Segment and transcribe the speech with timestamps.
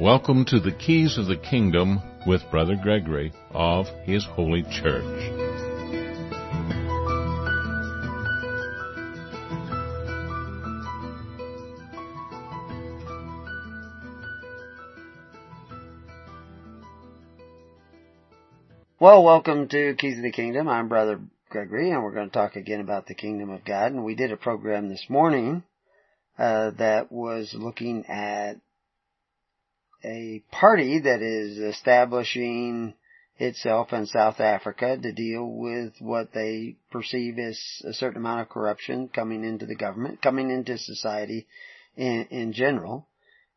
[0.00, 5.04] Welcome to the Keys of the Kingdom with Brother Gregory of His Holy Church.
[18.98, 20.66] Well, welcome to Keys of the Kingdom.
[20.66, 21.20] I'm Brother
[21.50, 23.92] Gregory, and we're going to talk again about the Kingdom of God.
[23.92, 25.62] And we did a program this morning
[26.38, 28.56] uh, that was looking at
[30.04, 32.94] a party that is establishing
[33.38, 38.48] itself in South Africa to deal with what they perceive as a certain amount of
[38.48, 41.46] corruption coming into the government, coming into society
[41.96, 43.08] in, in general.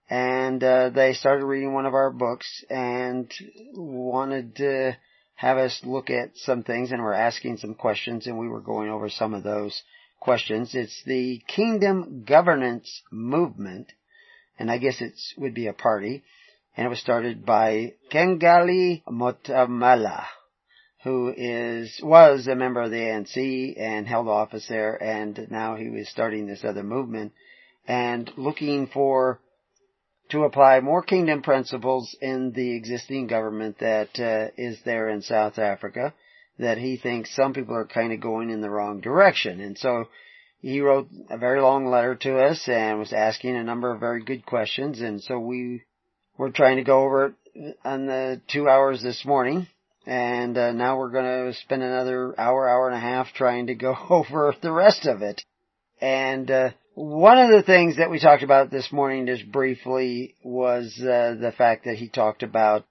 [0.09, 3.31] And uh, they started reading one of our books and
[3.73, 4.97] wanted to
[5.35, 8.89] have us look at some things and we're asking some questions and we were going
[8.89, 9.81] over some of those
[10.19, 10.75] questions.
[10.75, 13.91] It's the Kingdom Governance Movement
[14.57, 16.23] and I guess it would be a party,
[16.75, 20.25] and it was started by Kengali Motamala,
[21.03, 25.89] who is, was a member of the ANC and held office there, and now he
[25.89, 27.33] was starting this other movement,
[27.87, 29.39] and looking for,
[30.29, 35.59] to apply more kingdom principles in the existing government that uh, is there in South
[35.59, 36.13] Africa,
[36.57, 40.07] that he thinks some people are kind of going in the wrong direction, and so
[40.63, 44.23] he wrote a very long letter to us and was asking a number of very
[44.23, 45.83] good questions and so we
[46.37, 49.67] were trying to go over it on the two hours this morning
[50.05, 53.75] and uh, now we're going to spend another hour, hour and a half trying to
[53.75, 55.41] go over the rest of it.
[56.01, 60.97] And uh, one of the things that we talked about this morning just briefly was
[60.99, 62.85] uh, the fact that he talked about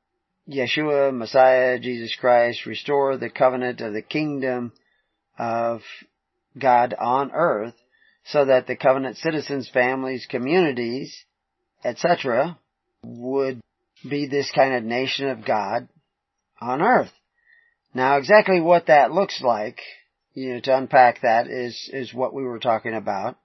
[0.48, 4.72] Yeshua, Messiah, Jesus Christ, restore the covenant of the kingdom
[5.38, 5.82] of
[6.58, 7.74] God on earth
[8.24, 11.24] so that the covenant citizens, families, communities,
[11.84, 12.58] etc.
[13.02, 13.60] would
[14.08, 15.88] be this kind of nation of God
[16.60, 17.10] on earth.
[17.94, 19.80] Now exactly what that looks like,
[20.34, 23.36] you know, to unpack that is, is what we were talking about.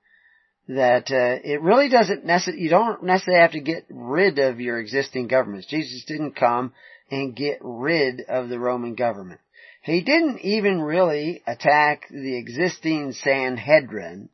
[0.69, 4.79] That, uh, it really doesn't necessarily, you don't necessarily have to get rid of your
[4.79, 5.67] existing governments.
[5.67, 6.73] Jesus didn't come
[7.09, 9.39] and get rid of the Roman government.
[9.87, 14.27] He didn't even really attack the existing Sanhedrin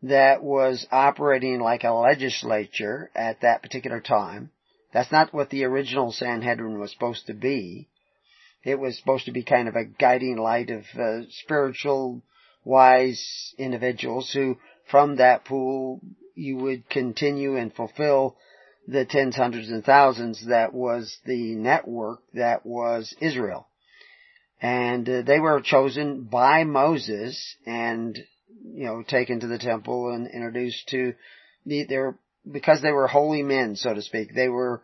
[0.00, 4.50] that was operating like a legislature at that particular time.
[4.94, 7.90] That's not what the original Sanhedrin was supposed to be.
[8.64, 12.22] It was supposed to be kind of a guiding light of uh, spiritual,
[12.64, 14.56] wise individuals who,
[14.90, 16.00] from that pool,
[16.34, 18.38] you would continue and fulfill
[18.88, 23.68] the tens, hundreds, and thousands that was the network that was Israel
[24.60, 28.18] and uh, they were chosen by Moses and
[28.64, 31.14] you know taken to the temple and introduced to
[31.64, 32.18] the their
[32.50, 34.34] because they were holy men so to speak.
[34.34, 34.82] They were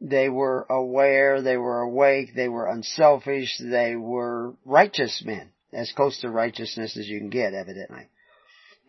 [0.00, 6.20] they were aware they were awake they were unselfish they were righteous men as close
[6.20, 8.08] to righteousness as you can get evidently.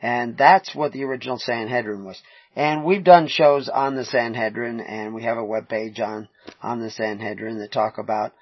[0.02, 2.20] And that's what the original Sanhedrin was.
[2.56, 6.28] And we've done shows on the Sanhedrin and we have a web page on
[6.62, 8.34] on the Sanhedrin that talk about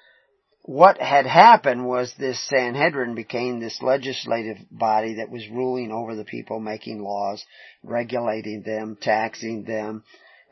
[0.70, 6.24] what had happened was this Sanhedrin became this legislative body that was ruling over the
[6.24, 7.44] people, making laws,
[7.82, 10.04] regulating them, taxing them,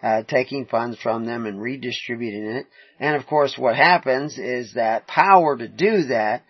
[0.03, 2.67] uh, taking funds from them and redistributing it.
[2.99, 6.43] And of course what happens is that power to do that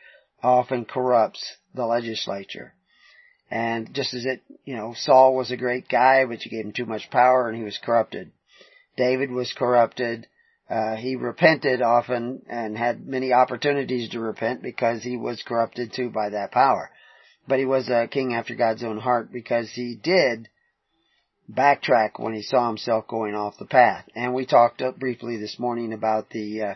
[0.43, 2.73] often corrupts the legislature.
[3.51, 6.73] And just as it, you know, Saul was a great guy, but you gave him
[6.73, 8.33] too much power and he was corrupted.
[8.97, 10.27] David was corrupted.
[10.69, 16.11] Uh, he repented often and had many opportunities to repent because he was corrupted too
[16.11, 16.91] by that power.
[17.47, 20.49] But he was a king after God's own heart because he did
[21.51, 24.05] backtrack when he saw himself going off the path.
[24.15, 26.75] And we talked briefly this morning about the uh,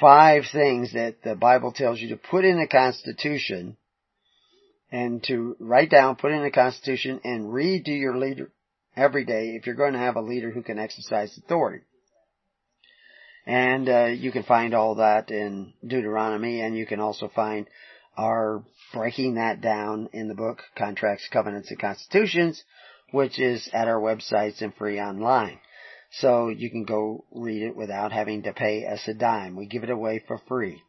[0.00, 3.76] five things that the Bible tells you to put in the Constitution
[4.90, 8.50] and to write down, put in the Constitution, and read to your leader
[8.96, 11.84] every day if you're going to have a leader who can exercise authority.
[13.48, 17.66] And uh, you can find all that in Deuteronomy, and you can also find
[18.14, 18.62] our
[18.92, 22.62] breaking that down in the book Contracts, Covenants, and Constitutions,
[23.10, 25.58] which is at our websites and free online.
[26.10, 29.56] So you can go read it without having to pay us a dime.
[29.56, 30.82] We give it away for free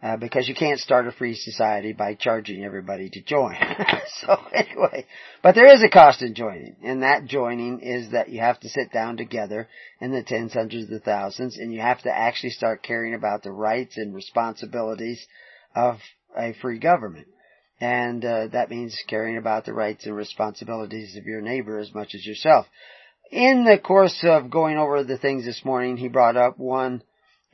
[0.00, 3.56] uh, because you can't start a free society by charging everybody to join.
[4.20, 5.04] so anyway,
[5.42, 8.68] but there is a cost in joining, and that joining is that you have to
[8.68, 9.68] sit down together
[10.00, 13.50] in the tens, hundreds of thousands, and you have to actually start caring about the
[13.50, 15.26] rights and responsibilities
[15.74, 15.96] of
[16.36, 17.26] a free government.
[17.80, 22.14] And uh, that means caring about the rights and responsibilities of your neighbor as much
[22.14, 22.66] as yourself.
[23.30, 27.02] in the course of going over the things this morning, he brought up one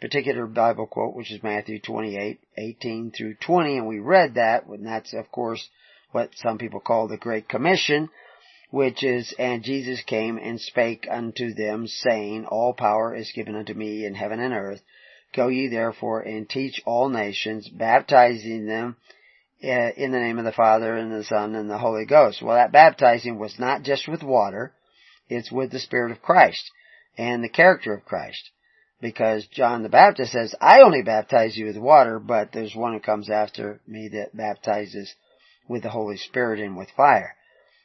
[0.00, 4.87] particular Bible quote, which is Matthew 28, 18 through 20, and we read that, and
[4.87, 5.69] that's of course
[6.12, 8.08] what some people call the Great Commission,
[8.70, 13.75] which is, and Jesus came and spake unto them, saying, All power is given unto
[13.75, 14.81] me in heaven and earth.
[15.35, 18.96] Go ye therefore and teach all nations, baptizing them
[19.62, 22.43] uh, in the name of the Father and the Son and the Holy Ghost.
[22.43, 24.73] Well, that baptizing was not just with water,
[25.29, 26.70] it's with the Spirit of Christ
[27.17, 28.50] and the character of Christ.
[29.05, 33.01] Because John the Baptist says, I only baptize you with water, but there's one who
[33.01, 35.15] comes after me that baptizes
[35.69, 37.37] with the Holy Spirit and with fire.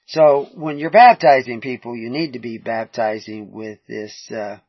[0.08, 4.60] So when you're baptizing people, you need to be baptizing with this uh,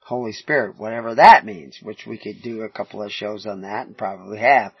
[0.00, 3.86] Holy Spirit, whatever that means, which we could do a couple of shows on that
[3.86, 4.72] and probably have.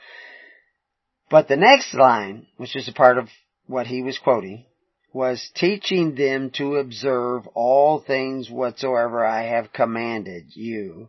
[1.30, 3.28] But the next line, which is a part of
[3.68, 4.64] what he was quoting,
[5.16, 11.08] was teaching them to observe all things whatsoever I have commanded you.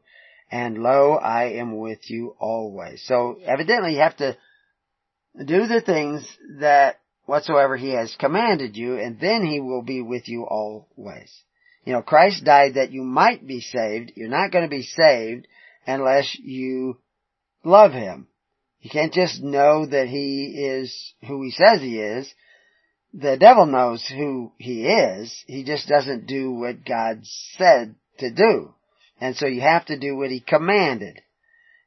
[0.50, 3.04] And lo, I am with you always.
[3.06, 4.38] So evidently you have to
[5.38, 6.26] do the things
[6.62, 11.30] that whatsoever he has commanded you, and then he will be with you always.
[11.84, 14.14] You know, Christ died that you might be saved.
[14.16, 15.50] You're not going to be saved
[15.86, 16.98] unless you
[17.66, 18.28] love him.
[18.80, 22.34] You can't just know that he is who he says he is
[23.20, 25.44] the devil knows who he is.
[25.48, 27.22] He just doesn't do what God
[27.58, 28.76] said to do.
[29.20, 31.20] And so you have to do what he commanded.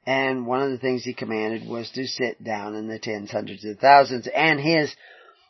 [0.05, 3.65] And one of the things he commanded was to sit down in the tens, hundreds
[3.65, 4.27] of thousands.
[4.35, 4.93] And his,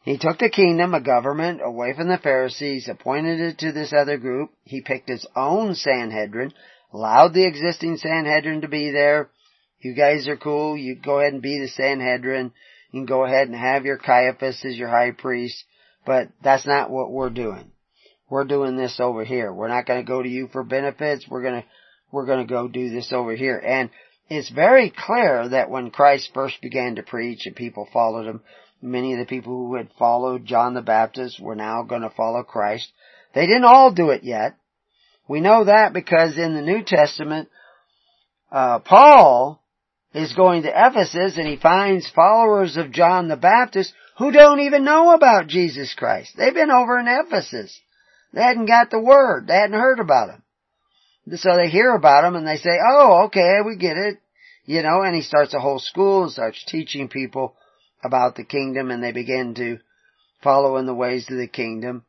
[0.03, 4.19] he took the kingdom, a government, away from the Pharisees, appointed it to this other
[4.19, 4.50] group.
[4.65, 6.53] He picked his own Sanhedrin,
[6.93, 9.31] allowed the existing Sanhedrin to be there.
[9.81, 10.76] You guys are cool.
[10.76, 12.53] You go ahead and be the Sanhedrin.
[12.91, 15.65] You can go ahead and have your Caiaphas as your high priest,
[16.06, 17.70] but that's not what we're doing.
[18.29, 19.52] We're doing this over here.
[19.52, 21.26] We're not going to go to you for benefits.
[21.29, 21.69] We're going to,
[22.12, 23.58] we're going to go do this over here.
[23.58, 23.91] And
[24.29, 28.41] it's very clear that when Christ first began to preach and people followed him,
[28.81, 32.44] many of the people who had followed John the Baptist were now going to follow
[32.44, 32.91] Christ.
[33.35, 34.56] They didn't all do it yet.
[35.29, 37.49] We know that because in the New Testament,
[38.50, 39.60] uh, Paul
[40.12, 44.85] is going to Ephesus and he finds followers of John the Baptist who don't even
[44.85, 46.35] know about Jesus Christ.
[46.37, 47.79] They've been over in Ephesus.
[48.33, 49.47] They hadn't got the word.
[49.47, 50.43] They hadn't heard about him.
[51.37, 54.19] So they hear about him and they say, oh, okay, we get it.
[54.65, 57.57] You know, and he starts a whole school and starts teaching people
[58.03, 59.79] about the kingdom and they begin to
[60.43, 62.05] follow in the ways of the kingdom.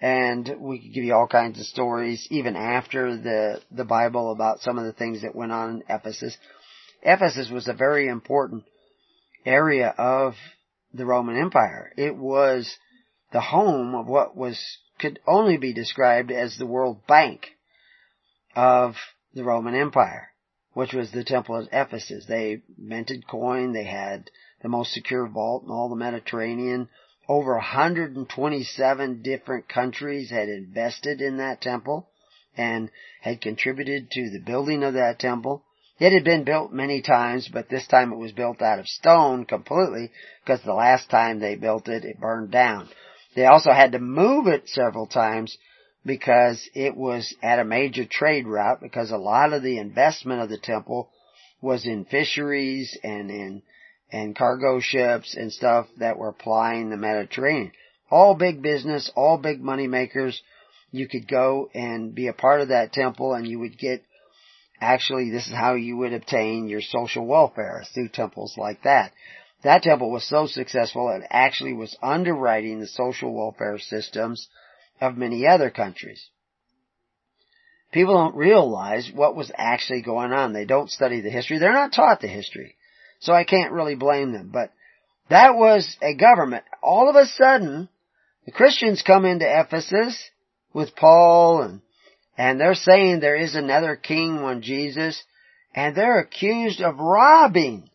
[0.00, 4.60] And we could give you all kinds of stories even after the, the Bible about
[4.60, 6.36] some of the things that went on in Ephesus.
[7.04, 8.64] Ephesus was a very important
[9.44, 10.34] area of
[10.92, 11.92] the Roman Empire.
[11.96, 12.78] It was
[13.32, 17.50] the home of what was, could only be described as the World Bank
[18.56, 18.94] of
[19.34, 20.30] the Roman Empire,
[20.72, 22.24] which was the Temple of Ephesus.
[22.26, 24.30] They minted coin, they had
[24.62, 26.88] the most secure vault in all the Mediterranean.
[27.28, 32.08] Over 127 different countries had invested in that temple
[32.56, 32.90] and
[33.20, 35.64] had contributed to the building of that temple.
[36.04, 39.46] It had been built many times, but this time it was built out of stone
[39.46, 40.10] completely
[40.44, 42.90] because the last time they built it, it burned down.
[43.34, 45.56] They also had to move it several times
[46.04, 50.50] because it was at a major trade route because a lot of the investment of
[50.50, 51.08] the temple
[51.62, 53.62] was in fisheries and in
[54.12, 57.72] and cargo ships and stuff that were plying the Mediterranean.
[58.10, 60.42] All big business, all big money makers.
[60.90, 64.04] You could go and be a part of that temple and you would get
[64.84, 69.12] Actually, this is how you would obtain your social welfare through temples like that.
[69.62, 74.46] That temple was so successful it actually was underwriting the social welfare systems
[75.00, 76.28] of many other countries.
[77.92, 80.52] People don't realize what was actually going on.
[80.52, 81.56] They don't study the history.
[81.56, 82.76] They're not taught the history.
[83.20, 84.50] So I can't really blame them.
[84.52, 84.70] But
[85.30, 86.64] that was a government.
[86.82, 87.88] All of a sudden,
[88.44, 90.22] the Christians come into Ephesus
[90.74, 91.80] with Paul and
[92.36, 95.22] and they're saying there is another king when Jesus,
[95.74, 97.88] and they're accused of robbing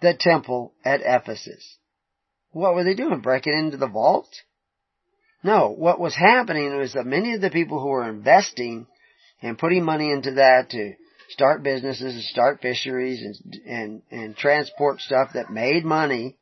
[0.00, 1.76] the temple at Ephesus.
[2.52, 3.20] What were they doing?
[3.20, 4.28] Breaking into the vault?
[5.42, 8.86] No, what was happening was that many of the people who were investing
[9.42, 10.94] and putting money into that to
[11.28, 16.36] start businesses and start fisheries and, and, and transport stuff that made money,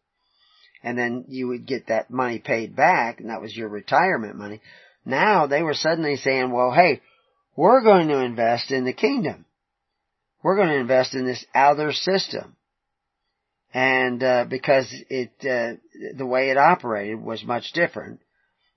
[0.83, 4.61] and then you would get that money paid back, and that was your retirement money.
[5.05, 7.01] Now they were suddenly saying, well, hey,
[7.57, 9.45] we're going to invest in the kingdom.
[10.43, 12.57] We're going to invest in this other system.
[13.73, 15.81] And, uh, because it, uh,
[16.17, 18.21] the way it operated was much different.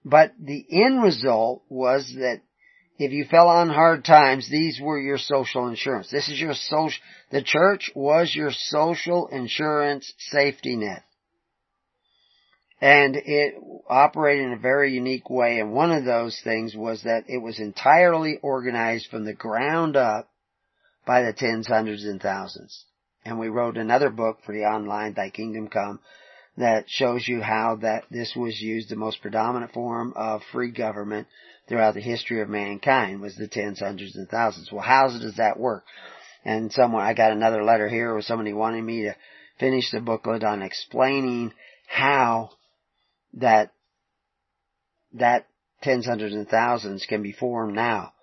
[0.03, 2.41] But the end result was that
[2.97, 6.09] if you fell on hard times, these were your social insurance.
[6.09, 11.03] This is your social, the church was your social insurance safety net.
[12.79, 13.55] And it
[13.89, 15.59] operated in a very unique way.
[15.59, 20.29] And one of those things was that it was entirely organized from the ground up
[21.05, 22.85] by the tens, hundreds, and thousands.
[23.25, 25.99] And we wrote another book for the online, Thy Kingdom Come,
[26.57, 31.27] that shows you how that this was used the most predominant form of free government
[31.67, 34.71] throughout the history of mankind was the tens, hundreds, and thousands.
[34.71, 35.83] Well, how does that work?
[36.45, 39.15] And someone, I got another letter here with somebody wanting me to
[39.59, 41.53] finish the booklet on explaining
[41.87, 42.51] how
[43.33, 43.71] that,
[45.13, 45.47] that
[45.81, 48.13] tens, hundreds, and thousands can be formed now.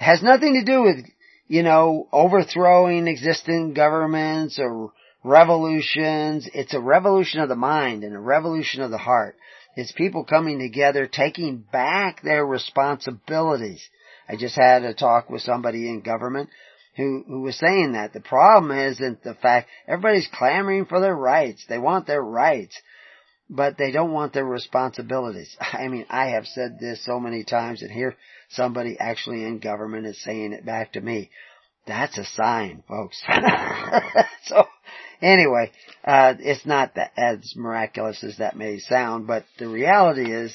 [0.00, 1.04] It has nothing to do with,
[1.46, 4.92] you know, overthrowing existing governments or
[5.24, 6.48] revolutions.
[6.52, 9.36] It's a revolution of the mind and a revolution of the heart.
[9.76, 13.82] It's people coming together, taking back their responsibilities.
[14.28, 16.50] I just had a talk with somebody in government
[16.96, 18.12] who, who was saying that.
[18.12, 21.64] The problem isn't the fact everybody's clamoring for their rights.
[21.68, 22.78] They want their rights,
[23.52, 25.56] but they don't want their responsibilities.
[25.60, 28.16] I mean, I have said this so many times and here
[28.50, 31.30] somebody actually in government is saying it back to me.
[31.86, 33.20] That's a sign, folks.
[34.44, 34.66] so
[35.22, 35.70] Anyway,
[36.04, 40.52] uh, it's not that, as miraculous as that may sound, but the reality is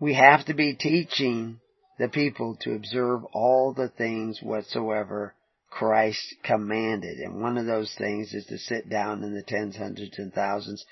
[0.00, 1.60] we have to be teaching
[1.98, 5.34] the people to observe all the things whatsoever
[5.68, 7.18] Christ commanded.
[7.18, 10.86] And one of those things is to sit down in the tens, hundreds, and thousands.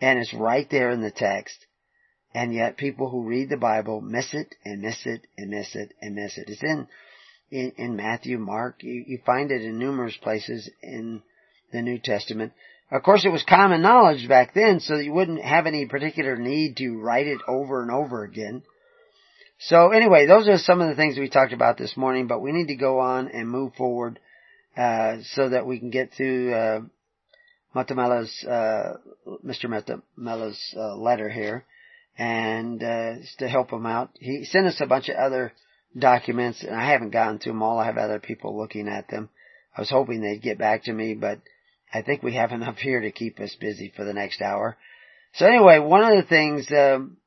[0.00, 1.66] And it's right there in the text.
[2.34, 5.92] And yet people who read the Bible miss it and miss it and miss it
[6.00, 6.48] and miss it.
[6.48, 6.86] It's in,
[7.50, 8.82] in, in Matthew, Mark.
[8.82, 11.22] You, you find it in numerous places in
[11.72, 12.52] the New Testament.
[12.90, 16.76] Of course, it was common knowledge back then, so you wouldn't have any particular need
[16.78, 18.62] to write it over and over again.
[19.58, 22.52] So anyway, those are some of the things we talked about this morning, but we
[22.52, 24.18] need to go on and move forward,
[24.76, 26.80] uh, so that we can get to, uh,
[27.84, 28.98] Matamela's, uh,
[29.44, 29.66] Mr.
[29.66, 31.64] Matamela's, uh, letter here,
[32.16, 34.10] and, uh, to help him out.
[34.18, 35.52] He sent us a bunch of other
[35.96, 37.78] documents, and I haven't gotten to them all.
[37.78, 39.28] I have other people looking at them.
[39.76, 41.40] I was hoping they'd get back to me, but
[41.92, 44.76] I think we have enough here to keep us busy for the next hour.
[45.34, 47.18] So anyway, one of the things um,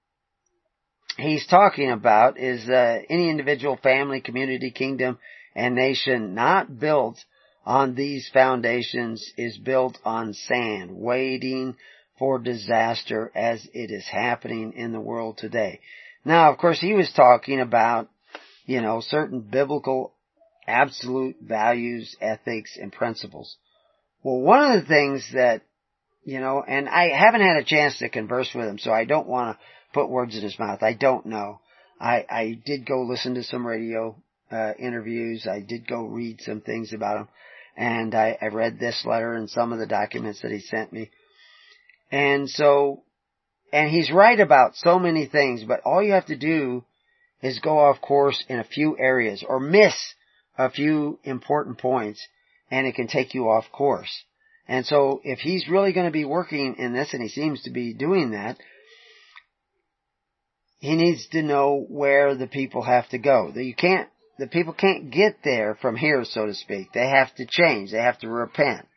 [1.18, 5.20] he's talking about is uh, any individual, family, community, kingdom,
[5.56, 7.18] and nation not built
[7.66, 11.76] on these foundations is built on sand, waiting
[12.18, 15.80] for disaster as it is happening in the world today.
[16.24, 18.10] Now, of course, he was talking about,
[18.66, 20.14] you know, certain biblical
[20.68, 23.58] absolute values, ethics, and principles.
[24.24, 25.64] Well, one of the things that,
[26.24, 29.28] you know, and I haven't had a chance to converse with him, so I don't
[29.28, 29.64] want to
[29.94, 30.84] put words in his mouth.
[30.84, 31.60] I don't know.
[32.00, 34.16] I, I did go listen to some radio
[34.52, 35.48] uh, interviews.
[35.50, 37.28] I did go read some things about him.
[37.78, 41.10] And I, I read this letter and some of the documents that he sent me.
[42.12, 43.04] And so,
[43.72, 46.84] and he's right about so many things, but all you have to do
[47.42, 49.96] is go off course in a few areas or miss
[50.58, 52.28] a few important points
[52.70, 54.24] and it can take you off course.
[54.68, 57.72] And so if he's really going to be working in this, and he seems to
[57.72, 58.58] be doing that,
[60.80, 63.52] he needs to know where the people have to go.
[63.54, 64.10] You can't,
[64.42, 66.92] the people can't get there from here, so to speak.
[66.94, 67.92] They have to change.
[67.92, 68.88] They have to repent.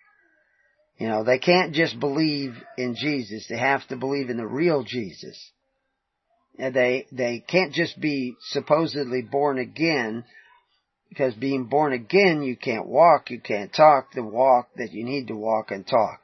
[0.96, 3.46] You know, they can't just believe in Jesus.
[3.46, 5.38] They have to believe in the real Jesus.
[6.58, 10.24] They, they can't just be supposedly born again
[11.10, 15.26] because being born again, you can't walk, you can't talk the walk that you need
[15.26, 16.20] to walk and talk.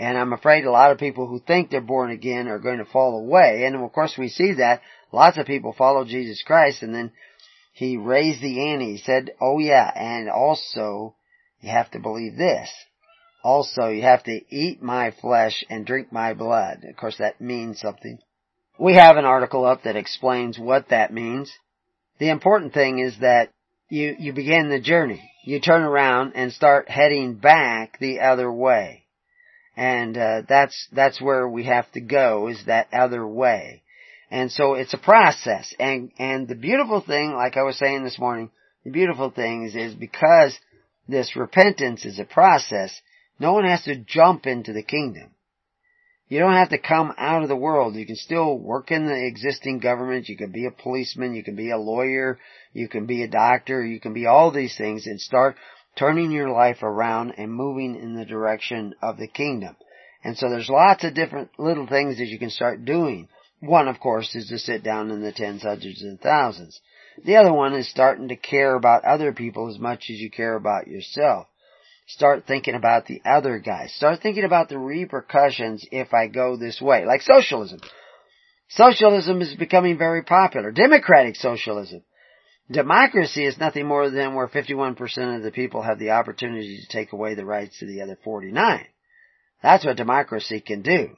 [0.00, 2.86] And I'm afraid a lot of people who think they're born again are going to
[2.86, 3.64] fall away.
[3.66, 4.80] And of course we see that.
[5.12, 7.12] Lots of people follow Jesus Christ and then
[7.74, 8.92] he raised the ante.
[8.92, 11.16] He said, oh yeah, and also
[11.60, 12.70] you have to believe this.
[13.42, 16.84] Also you have to eat my flesh and drink my blood.
[16.88, 18.18] Of course that means something.
[18.78, 21.52] We have an article up that explains what that means.
[22.18, 23.50] The important thing is that
[23.88, 25.28] you, you begin the journey.
[25.44, 29.04] You turn around and start heading back the other way.
[29.76, 33.82] And, uh, that's, that's where we have to go is that other way.
[34.34, 35.72] And so it's a process.
[35.78, 38.50] And, and the beautiful thing, like I was saying this morning,
[38.84, 40.58] the beautiful thing is, is because
[41.06, 43.00] this repentance is a process,
[43.38, 45.30] no one has to jump into the kingdom.
[46.26, 47.94] You don't have to come out of the world.
[47.94, 50.28] You can still work in the existing government.
[50.28, 51.36] You can be a policeman.
[51.36, 52.40] You can be a lawyer.
[52.72, 53.86] You can be a doctor.
[53.86, 55.54] You can be all these things and start
[55.96, 59.76] turning your life around and moving in the direction of the kingdom.
[60.24, 63.28] And so there's lots of different little things that you can start doing.
[63.66, 66.80] One, of course, is to sit down in the tens, hundreds, and thousands.
[67.24, 70.54] The other one is starting to care about other people as much as you care
[70.54, 71.46] about yourself.
[72.06, 73.86] Start thinking about the other guy.
[73.86, 77.06] Start thinking about the repercussions if I go this way.
[77.06, 77.80] Like socialism.
[78.68, 80.70] Socialism is becoming very popular.
[80.70, 82.02] Democratic socialism.
[82.70, 87.12] Democracy is nothing more than where 51% of the people have the opportunity to take
[87.12, 88.86] away the rights of the other 49.
[89.62, 91.16] That's what democracy can do.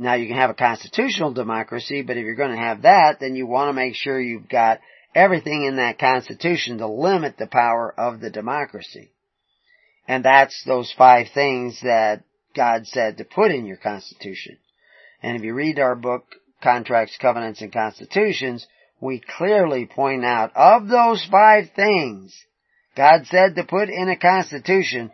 [0.00, 3.36] Now you can have a constitutional democracy, but if you're going to have that, then
[3.36, 4.80] you want to make sure you've got
[5.14, 9.10] everything in that constitution to limit the power of the democracy.
[10.08, 12.22] And that's those five things that
[12.56, 14.56] God said to put in your constitution.
[15.22, 16.24] And if you read our book,
[16.62, 18.66] Contracts, Covenants, and Constitutions,
[19.02, 22.34] we clearly point out of those five things
[22.96, 25.10] God said to put in a constitution,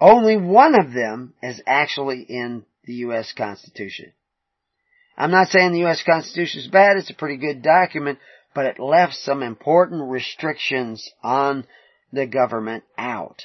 [0.00, 3.32] only one of them is actually in the U.S.
[3.36, 4.12] Constitution.
[5.16, 6.02] I'm not saying the U.S.
[6.04, 8.18] Constitution is bad, it's a pretty good document,
[8.54, 11.66] but it left some important restrictions on
[12.12, 13.42] the government out.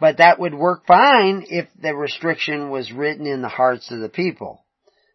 [0.00, 4.08] But that would work fine if the restriction was written in the hearts of the
[4.08, 4.64] people,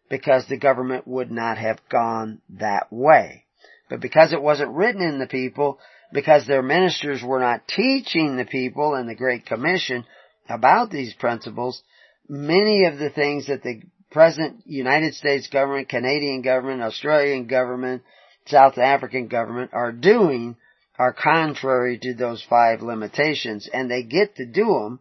[0.08, 3.44] because the government would not have gone that way.
[3.90, 5.78] But because it wasn't written in the people,
[6.12, 10.04] because their ministers were not teaching the people in the Great Commission
[10.48, 11.82] about these principles,
[12.28, 18.02] many of the things that the present United States government, Canadian government, Australian government,
[18.46, 20.56] South African government are doing
[20.98, 25.00] are contrary to those five limitations and they get to do them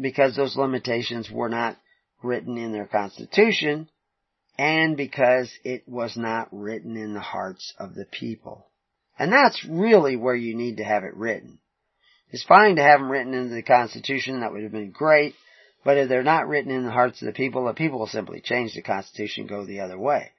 [0.00, 1.76] because those limitations were not
[2.22, 3.88] written in their constitution
[4.58, 8.70] and because it was not written in the hearts of the people.
[9.18, 11.58] And that's really where you need to have it written.
[12.30, 15.34] It's fine to have them written into the Constitution, that would have been great,
[15.86, 18.40] but if they're not written in the hearts of the people, the people will simply
[18.40, 20.32] change the Constitution and go the other way.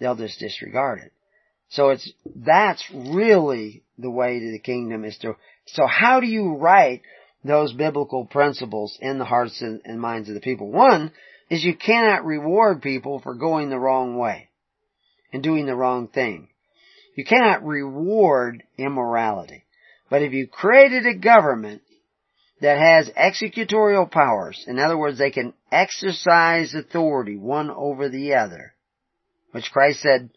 [0.00, 1.12] They'll just disregard it.
[1.68, 6.54] So it's, that's really the way to the kingdom is to, so how do you
[6.54, 7.02] write
[7.44, 10.70] those biblical principles in the hearts and, and minds of the people?
[10.70, 11.12] One
[11.50, 14.48] is you cannot reward people for going the wrong way
[15.34, 16.48] and doing the wrong thing.
[17.14, 19.64] You cannot reward immorality.
[20.08, 21.82] But if you created a government
[22.60, 28.74] that has executorial powers, in other words, they can exercise authority one over the other,
[29.52, 30.30] which Christ said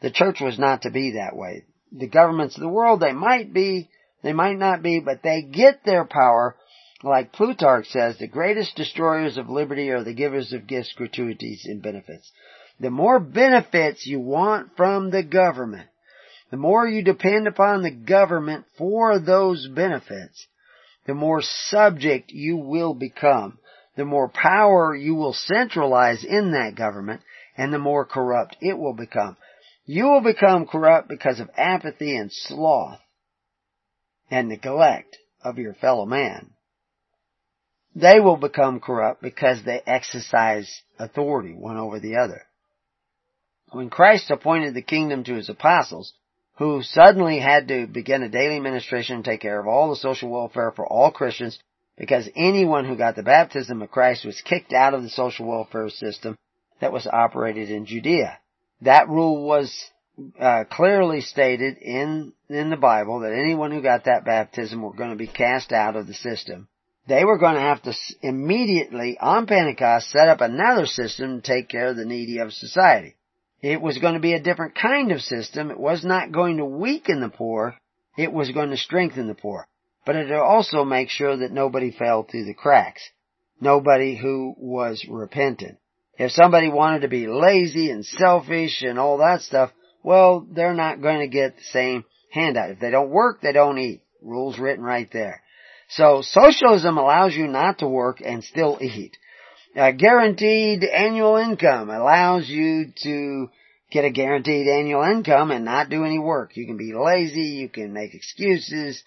[0.00, 1.64] the church was not to be that way.
[1.92, 3.88] The governments of the world, they might be,
[4.22, 6.56] they might not be, but they get their power
[7.04, 11.82] like Plutarch says, the greatest destroyers of liberty are the givers of gifts, gratuities, and
[11.82, 12.32] benefits.
[12.80, 15.88] The more benefits you want from the government,
[16.50, 20.46] the more you depend upon the government for those benefits,
[21.06, 23.58] the more subject you will become,
[23.96, 27.20] the more power you will centralize in that government,
[27.56, 29.36] and the more corrupt it will become.
[29.86, 33.00] You will become corrupt because of apathy and sloth
[34.30, 36.54] and neglect of your fellow man
[37.94, 42.42] they will become corrupt because they exercise authority one over the other.
[43.70, 46.12] When Christ appointed the kingdom to his apostles,
[46.56, 50.30] who suddenly had to begin a daily ministration and take care of all the social
[50.30, 51.58] welfare for all Christians,
[51.96, 55.88] because anyone who got the baptism of Christ was kicked out of the social welfare
[55.90, 56.36] system
[56.80, 58.38] that was operated in Judea.
[58.82, 59.90] That rule was
[60.38, 65.10] uh, clearly stated in in the Bible that anyone who got that baptism were going
[65.10, 66.68] to be cast out of the system
[67.06, 71.68] they were going to have to immediately on Pentecost set up another system to take
[71.68, 73.16] care of the needy of society.
[73.64, 75.70] It was going to be a different kind of system.
[75.70, 77.74] It was not going to weaken the poor.
[78.14, 79.66] It was going to strengthen the poor.
[80.04, 83.00] But it also make sure that nobody fell through the cracks.
[83.62, 85.78] Nobody who was repentant.
[86.18, 89.70] If somebody wanted to be lazy and selfish and all that stuff,
[90.02, 92.68] well, they're not going to get the same handout.
[92.68, 94.02] If they don't work, they don't eat.
[94.20, 95.40] Rules written right there.
[95.88, 99.16] So socialism allows you not to work and still eat.
[99.76, 103.50] A guaranteed annual income allows you to
[103.90, 106.56] get a guaranteed annual income and not do any work.
[106.56, 109.02] You can be lazy, you can make excuses,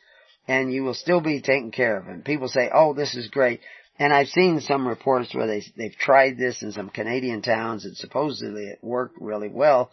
[0.45, 2.07] and you will still be taken care of.
[2.07, 3.61] And people say, oh, this is great.
[3.97, 7.95] And I've seen some reports where they, they've tried this in some Canadian towns and
[7.95, 9.89] supposedly it worked really well,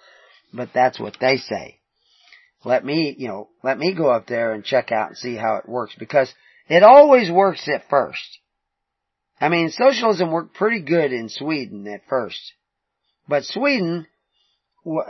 [0.53, 1.79] but that's what they say.
[2.65, 5.57] Let me, you know, let me go up there and check out and see how
[5.57, 6.35] it works because
[6.69, 8.39] it always works at first.
[9.45, 12.55] I mean, socialism worked pretty good in Sweden at first.
[13.29, 14.07] But Sweden,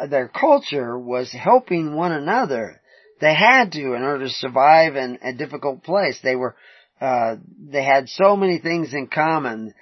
[0.09, 2.81] their culture was helping one another.
[3.21, 6.19] They had to in order to survive in a difficult place.
[6.21, 6.57] They were,
[7.01, 9.73] uh, they had so many things in common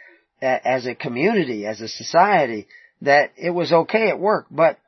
[0.42, 2.66] as a community, as a society,
[3.00, 4.48] that it was okay at work.
[4.50, 4.78] But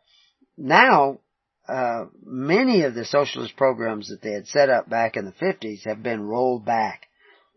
[0.59, 1.20] now,
[1.66, 5.87] uh, many of the socialist programs that they had set up back in the 50s
[5.87, 7.09] have been rolled back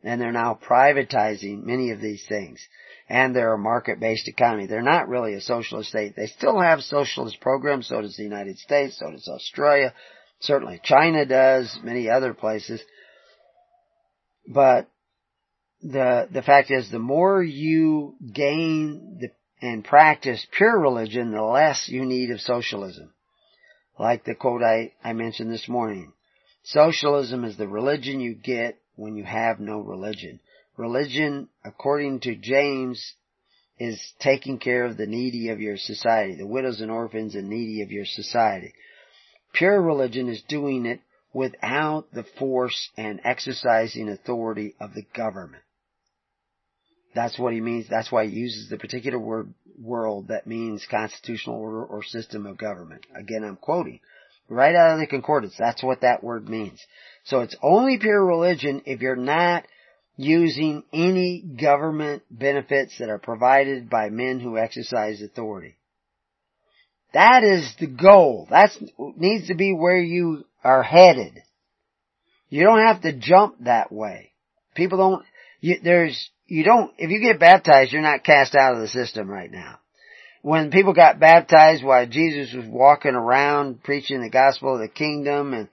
[0.07, 2.65] and they're now privatizing many of these things.
[3.09, 4.65] And they're a market-based economy.
[4.65, 6.15] They're not really a socialist state.
[6.15, 9.93] They still have socialist programs, so does the United States, so does Australia,
[10.39, 12.81] certainly China does, many other places.
[14.47, 14.87] But
[15.81, 19.29] the, the fact is the more you gain the,
[19.61, 23.11] and practice pure religion, the less you need of socialism.
[23.99, 26.13] Like the quote I, I mentioned this morning.
[26.63, 30.39] Socialism is the religion you get when you have no religion.
[30.75, 33.13] Religion, according to James,
[33.79, 37.81] is taking care of the needy of your society, the widows and orphans and needy
[37.81, 38.73] of your society.
[39.53, 40.99] Pure religion is doing it
[41.33, 45.63] without the force and exercising authority of the government.
[47.13, 47.87] That's what he means.
[47.89, 52.57] That's why he uses the particular word world that means constitutional order or system of
[52.57, 53.05] government.
[53.15, 53.99] Again, I'm quoting
[54.49, 55.55] right out of the concordance.
[55.57, 56.79] That's what that word means.
[57.25, 59.65] So it's only pure religion if you're not
[60.15, 65.77] using any government benefits that are provided by men who exercise authority.
[67.13, 68.47] That is the goal.
[68.49, 68.71] That
[69.15, 71.41] needs to be where you are headed.
[72.49, 74.31] You don't have to jump that way.
[74.75, 75.25] People don't,
[75.61, 79.29] you, there's, you don't, if you get baptized, you're not cast out of the system
[79.29, 79.79] right now.
[80.41, 85.53] When people got baptized while Jesus was walking around preaching the gospel of the kingdom
[85.53, 85.67] and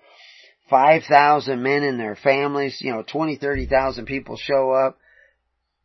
[0.71, 4.99] 5,000 men and their families, you know, 20, 30,000 people show up.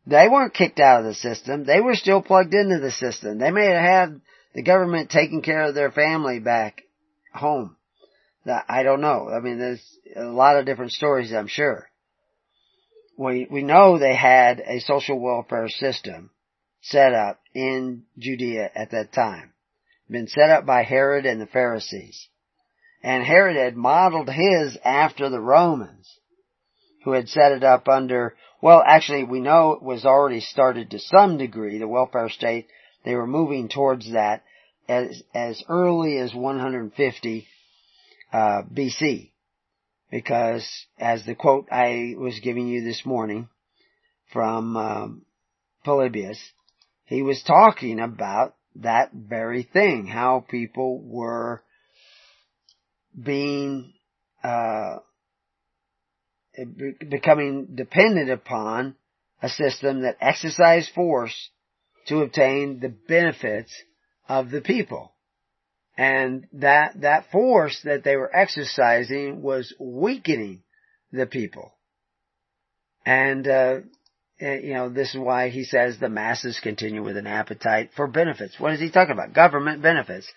[0.06, 1.64] They weren't kicked out of the system.
[1.64, 3.38] They were still plugged into the system.
[3.38, 4.20] They may have had
[4.54, 6.82] the government taking care of their family back
[7.34, 7.76] home.
[8.68, 9.28] I don't know.
[9.28, 9.84] I mean, there's
[10.16, 11.88] a lot of different stories, I'm sure.
[13.18, 16.30] We, we know they had a social welfare system
[16.82, 19.52] set up in Judea at that time.
[20.08, 22.28] Been set up by Herod and the Pharisees.
[23.02, 26.18] And Herod had modeled his after the Romans,
[27.04, 30.98] who had set it up under, well actually we know it was already started to
[30.98, 32.66] some degree, the welfare state,
[33.04, 34.42] they were moving towards that
[34.88, 37.46] as, as early as 150
[38.32, 39.30] uh, BC.
[40.10, 43.48] Because as the quote I was giving you this morning
[44.32, 45.22] from um,
[45.84, 46.40] Polybius,
[47.10, 51.60] he was talking about that very thing, how people were
[53.20, 53.92] being
[54.44, 54.98] uh,
[57.10, 58.94] becoming dependent upon
[59.42, 61.50] a system that exercised force
[62.06, 63.74] to obtain the benefits
[64.28, 65.12] of the people.
[65.98, 70.62] And that, that force that they were exercising was weakening
[71.10, 71.72] the people.
[73.04, 73.80] And, uh,
[74.40, 78.06] Eh, you know, this is why he says the masses continue with an appetite for
[78.06, 78.58] benefits.
[78.58, 79.34] What is he talking about?
[79.34, 80.32] Government benefits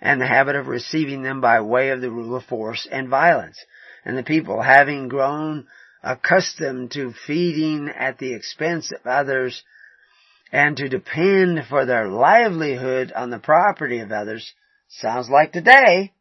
[0.00, 3.58] and the habit of receiving them by way of the rule of force and violence.
[4.04, 5.66] And the people, having grown
[6.02, 9.64] accustomed to feeding at the expense of others
[10.52, 14.52] and to depend for their livelihood on the property of others,
[14.88, 16.12] sounds like today,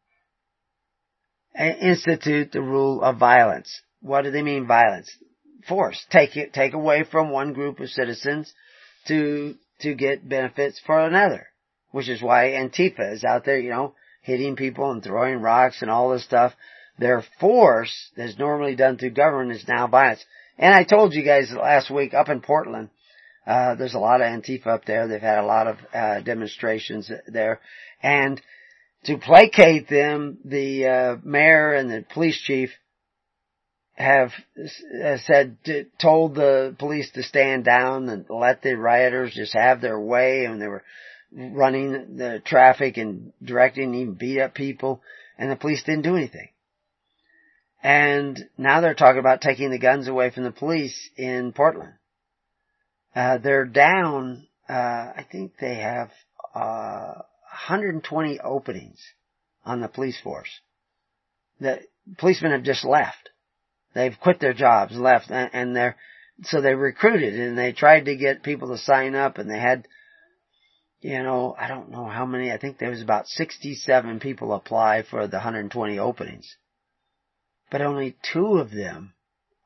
[1.54, 3.82] eh, institute the rule of violence.
[4.00, 5.12] What do they mean violence?
[5.68, 6.06] Force.
[6.10, 8.54] Take it, take away from one group of citizens
[9.08, 11.48] to, to get benefits for another
[11.96, 15.90] which is why Antifa is out there, you know, hitting people and throwing rocks and
[15.90, 16.52] all this stuff.
[17.00, 20.22] Their force that's normally done through government is now violence.
[20.58, 22.90] And I told you guys last week up in Portland,
[23.48, 25.08] uh, there's a lot of Antifa up there.
[25.08, 27.62] They've had a lot of, uh, demonstrations there.
[28.04, 28.42] And
[29.06, 32.72] to placate them, the, uh, mayor and the police chief
[33.96, 35.58] have uh, said,
[36.02, 40.62] told the police to stand down and let the rioters just have their way and
[40.62, 40.84] they were
[41.32, 45.02] running the traffic and directing and even beat up people
[45.38, 46.50] and the police didn't do anything.
[47.84, 51.94] And now they're talking about taking the guns away from the police in Portland.
[53.16, 56.10] Uh, they're down, uh, I think they have,
[56.54, 59.00] uh, 120 openings
[59.64, 60.50] on the police force.
[61.60, 61.80] The
[62.18, 63.30] policemen have just left.
[63.96, 65.96] They've quit their jobs, left, and, and they're,
[66.44, 69.88] so they recruited and they tried to get people to sign up and they had
[71.06, 75.04] you know, I don't know how many, I think there was about 67 people apply
[75.04, 76.56] for the 120 openings.
[77.70, 79.14] But only two of them,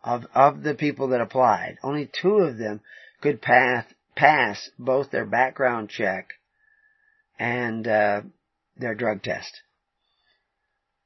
[0.04, 2.82] of, of the people that applied, only two of them
[3.22, 3.86] could pass,
[4.18, 6.28] pass both their background check
[7.40, 8.22] and, uh,
[8.76, 9.62] their drug test.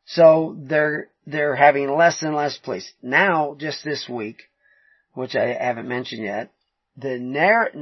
[0.05, 2.91] So they're, they're having less and less police.
[3.01, 4.43] Now, just this week,
[5.13, 6.51] which I haven't mentioned yet,
[6.97, 7.15] the,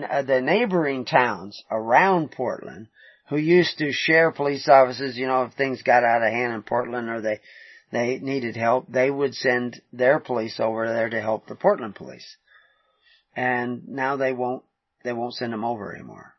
[0.09, 2.87] uh, the neighboring towns around Portland
[3.29, 6.61] who used to share police officers, you know, if things got out of hand in
[6.63, 7.39] Portland or they,
[7.91, 12.37] they needed help, they would send their police over there to help the Portland police.
[13.35, 14.63] And now they won't,
[15.03, 16.33] they won't send them over anymore.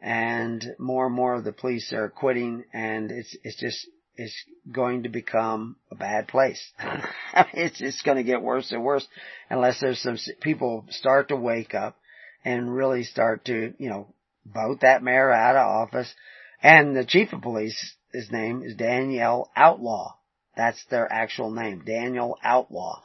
[0.00, 3.86] And more and more of the police are quitting and it's, it's just,
[4.20, 6.60] it's going to become a bad place.
[7.54, 9.06] it's just going to get worse and worse
[9.48, 11.96] unless there's some people start to wake up
[12.44, 14.12] and really start to, you know,
[14.44, 16.14] vote that mayor out of office.
[16.62, 20.16] And the chief of police, his name is Daniel Outlaw.
[20.54, 23.00] That's their actual name, Daniel Outlaw.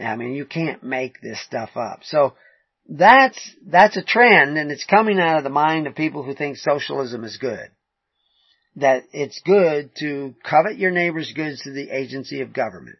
[0.00, 2.04] I mean, you can't make this stuff up.
[2.04, 2.32] So
[2.88, 6.56] that's, that's a trend and it's coming out of the mind of people who think
[6.56, 7.68] socialism is good.
[8.76, 12.96] That it's good to covet your neighbor's goods to the agency of government.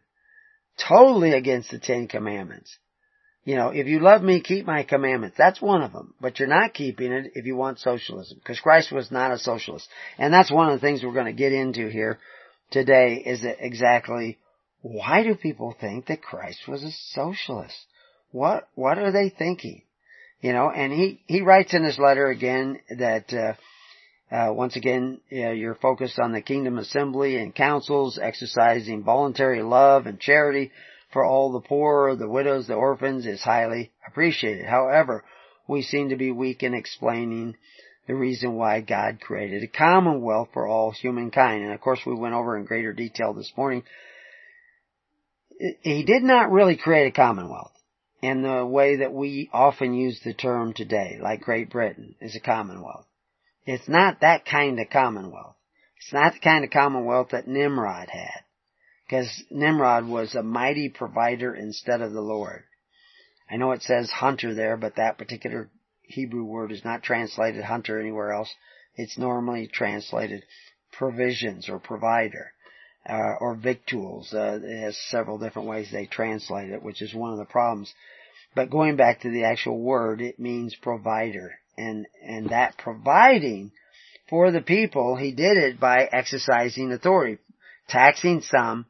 [0.87, 2.77] Totally against the Ten Commandments.
[3.45, 5.37] You know, if you love me, keep my commandments.
[5.37, 6.13] That's one of them.
[6.19, 8.37] But you're not keeping it if you want socialism.
[8.37, 9.87] Because Christ was not a socialist.
[10.17, 12.19] And that's one of the things we're going to get into here
[12.71, 14.37] today is exactly
[14.81, 17.75] why do people think that Christ was a socialist?
[18.31, 19.81] What, what are they thinking?
[20.41, 23.53] You know, and he, he writes in his letter again that, uh,
[24.31, 30.19] uh, once again, you're focused on the kingdom assembly and councils, exercising voluntary love and
[30.19, 30.71] charity
[31.11, 34.65] for all the poor, the widows, the orphans is highly appreciated.
[34.65, 35.23] However,
[35.67, 37.55] we seem to be weak in explaining
[38.07, 41.63] the reason why God created a commonwealth for all humankind.
[41.63, 43.83] And of course we went over in greater detail this morning.
[45.81, 47.71] He did not really create a commonwealth
[48.21, 52.39] in the way that we often use the term today, like Great Britain is a
[52.39, 53.05] commonwealth.
[53.71, 55.55] It's not that kind of commonwealth.
[55.97, 58.43] It's not the kind of commonwealth that Nimrod had.
[59.05, 62.63] Because Nimrod was a mighty provider instead of the Lord.
[63.47, 65.69] I know it says hunter there, but that particular
[66.01, 68.51] Hebrew word is not translated hunter anywhere else.
[68.95, 70.45] It's normally translated
[70.91, 72.53] provisions or provider.
[73.07, 74.33] Uh, or victuals.
[74.33, 77.93] Uh, it has several different ways they translate it, which is one of the problems.
[78.55, 81.59] But going back to the actual word, it means provider.
[81.79, 83.71] And, and that providing
[84.29, 87.37] for the people, he did it by exercising authority,
[87.87, 88.85] taxing some,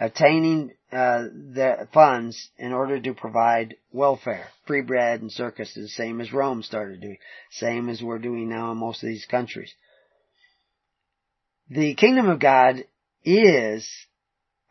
[0.00, 6.32] obtaining uh, the funds in order to provide welfare, free bread and circuses, same as
[6.32, 7.18] Rome started doing,
[7.50, 9.72] same as we're doing now in most of these countries.
[11.68, 12.84] The kingdom of God
[13.22, 13.86] is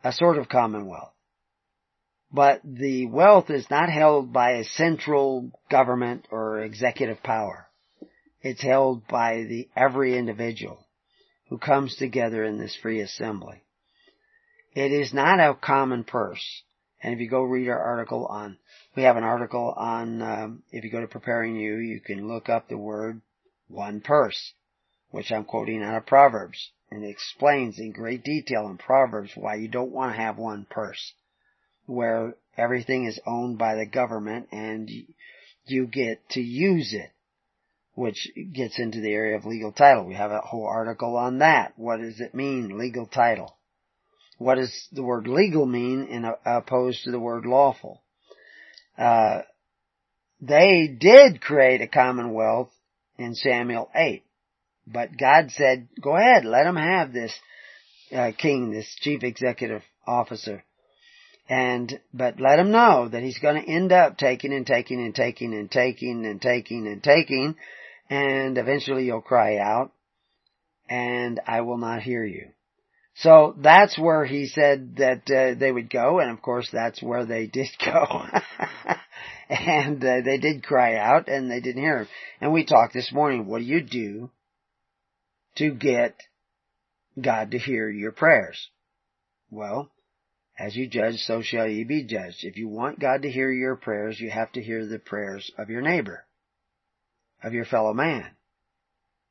[0.02, 1.12] a sort of commonwealth.
[2.32, 7.68] But the wealth is not held by a central government or executive power.
[8.42, 10.86] It's held by the every individual
[11.48, 13.62] who comes together in this free assembly.
[14.74, 16.62] It is not a common purse.
[17.02, 18.58] And if you go read our article on,
[18.96, 22.48] we have an article on, um, if you go to preparing you, you can look
[22.48, 23.22] up the word
[23.68, 24.52] one purse,
[25.10, 26.70] which I'm quoting out of Proverbs.
[26.90, 30.66] And it explains in great detail in Proverbs why you don't want to have one
[30.68, 31.12] purse,
[31.88, 34.88] where everything is owned by the government and
[35.66, 37.10] you get to use it,
[37.94, 40.04] which gets into the area of legal title.
[40.04, 41.72] We have a whole article on that.
[41.76, 43.58] What does it mean, legal title?
[44.38, 48.02] what does the word legal mean in opposed to the word lawful?
[48.96, 49.42] Uh,
[50.40, 52.70] they did create a commonwealth
[53.18, 54.24] in Samuel 8.
[54.86, 57.34] But God said, go ahead, let them have this
[58.14, 60.64] uh, king, this chief executive officer.
[61.48, 65.14] And, but let him know that he's going to end up taking and taking and
[65.14, 67.56] taking and taking and taking and taking,
[68.10, 69.92] and eventually you'll cry out,
[70.90, 72.48] and I will not hear you.
[73.14, 77.24] So that's where he said that uh, they would go, and of course that's where
[77.24, 78.22] they did go.
[79.48, 82.08] and uh, they did cry out, and they didn't hear him.
[82.40, 84.30] And we talked this morning, what do you do
[85.56, 86.14] to get
[87.20, 88.68] God to hear your prayers?
[89.50, 89.90] Well,
[90.58, 92.42] as you judge, so shall ye be judged.
[92.42, 95.70] If you want God to hear your prayers, you have to hear the prayers of
[95.70, 96.24] your neighbor,
[97.42, 98.26] of your fellow man.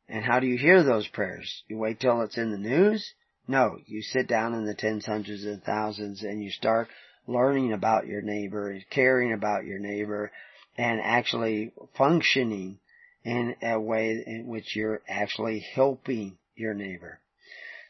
[0.07, 1.63] And how do you hear those prayers?
[1.67, 3.13] You wait till it's in the news?
[3.45, 6.87] No, you sit down in the tens, hundreds, and thousands and you start
[7.27, 10.31] learning about your neighbor, caring about your neighbor,
[10.77, 12.79] and actually functioning
[13.25, 17.19] in a way in which you're actually helping your neighbor.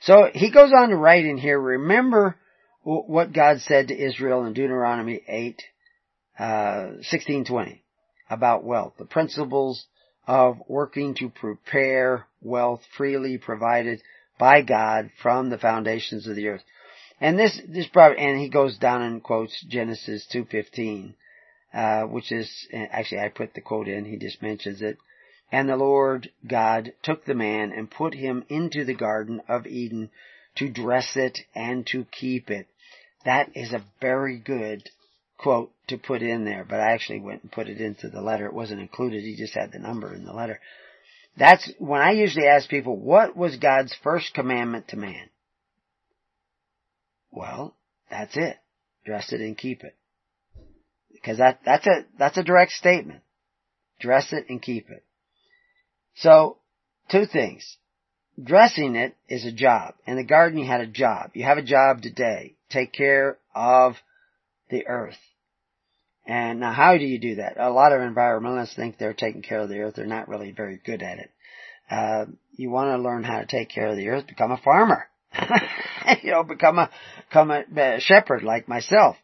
[0.01, 2.35] So he goes on to write in here, remember
[2.83, 5.61] what God said to Israel in Deuteronomy 8,
[6.39, 7.83] uh, 1620
[8.29, 8.93] about wealth.
[8.97, 9.85] The principles
[10.27, 14.01] of working to prepare wealth freely provided
[14.37, 16.63] by God from the foundations of the earth.
[17.19, 21.13] And this, this probably, and he goes down and quotes Genesis 2.15,
[21.73, 24.97] uh, which is, actually I put the quote in, he just mentions it.
[25.51, 30.11] And the Lord God took the man and put him into the garden of Eden
[30.57, 32.67] to dress it and to keep it.
[33.25, 34.89] That is a very good
[35.37, 38.45] quote to put in there, but I actually went and put it into the letter.
[38.45, 39.21] It wasn't included.
[39.21, 40.59] He just had the number in the letter.
[41.37, 45.29] That's when I usually ask people, what was God's first commandment to man?
[47.31, 47.75] Well,
[48.09, 48.57] that's it.
[49.05, 49.95] Dress it and keep it.
[51.13, 53.21] Because that, that's a, that's a direct statement.
[53.99, 55.03] Dress it and keep it.
[56.15, 56.57] So,
[57.11, 57.77] two things.
[58.41, 59.95] Dressing it is a job.
[60.05, 61.31] In the garden you had a job.
[61.33, 62.55] You have a job today.
[62.69, 63.95] Take care of
[64.69, 65.17] the earth.
[66.25, 67.55] And now how do you do that?
[67.57, 69.95] A lot of environmentalists think they're taking care of the earth.
[69.95, 71.31] They're not really very good at it.
[71.89, 75.05] Uh, you want to learn how to take care of the earth, become a farmer.
[76.21, 76.89] you know, become a,
[77.29, 79.15] become a, a shepherd like myself.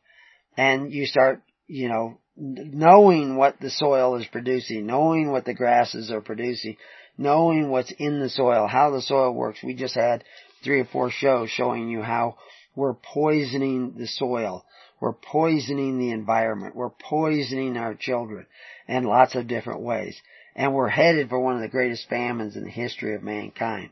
[0.55, 6.09] And you start, you know, knowing what the soil is producing, knowing what the grasses
[6.09, 6.77] are producing,
[7.17, 9.63] knowing what's in the soil, how the soil works.
[9.63, 10.23] We just had
[10.63, 12.37] three or four shows showing you how
[12.75, 14.65] we're poisoning the soil.
[14.99, 16.75] We're poisoning the environment.
[16.75, 18.45] We're poisoning our children
[18.87, 20.19] in lots of different ways.
[20.55, 23.89] And we're headed for one of the greatest famines in the history of mankind.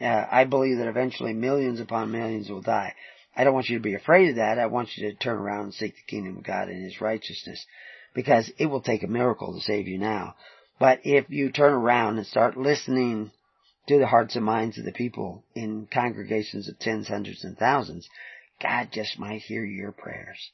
[0.00, 2.94] Uh, I believe that eventually millions upon millions will die.
[3.36, 4.58] I don't want you to be afraid of that.
[4.58, 7.64] I want you to turn around and seek the kingdom of God and His righteousness.
[8.14, 10.34] Because it will take a miracle to save you now.
[10.82, 13.30] But if you turn around and start listening
[13.86, 18.08] to the hearts and minds of the people in congregations of tens, hundreds, and thousands,
[18.60, 20.50] God just might hear your prayers.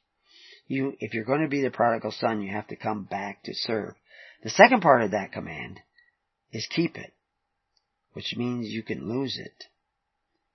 [0.66, 3.54] You, if you're going to be the prodigal son, you have to come back to
[3.54, 3.94] serve.
[4.42, 5.80] The second part of that command
[6.52, 7.14] is keep it,
[8.12, 9.64] which means you can lose it.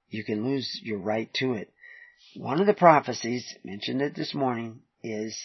[0.07, 1.73] You can lose your right to it.
[2.35, 5.35] One of the prophecies, mentioned it this morning, is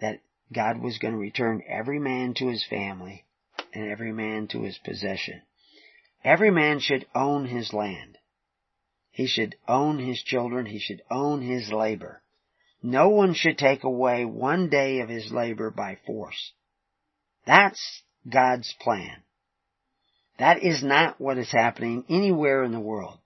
[0.00, 0.20] that
[0.50, 3.26] God was going to return every man to his family
[3.74, 5.42] and every man to his possession.
[6.24, 8.18] Every man should own his land.
[9.10, 10.66] He should own his children.
[10.66, 12.22] He should own his labor.
[12.82, 16.52] No one should take away one day of his labor by force.
[17.46, 19.22] That's God's plan.
[20.38, 23.18] That is not what is happening anywhere in the world.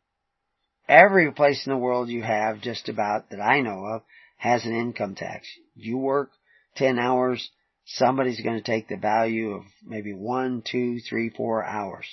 [0.89, 4.03] Every place in the world you have, just about that I know of,
[4.37, 5.49] has an income tax.
[5.75, 6.31] You work
[6.77, 7.51] 10 hours,
[7.87, 12.07] somebody's going to take the value of maybe one, two, three, four hours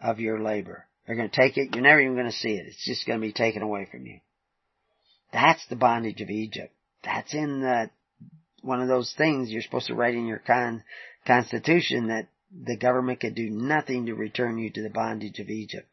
[0.00, 0.86] of your labor.
[1.06, 1.74] They're going to take it.
[1.74, 2.66] You're never even going to see it.
[2.66, 4.20] It's just going to be taken away from you.
[5.32, 6.72] That's the bondage of Egypt.
[7.04, 7.90] That's in the,
[8.62, 10.82] one of those things you're supposed to write in your con,
[11.26, 15.88] constitution that the government could do nothing to return you to the bondage of Egypt.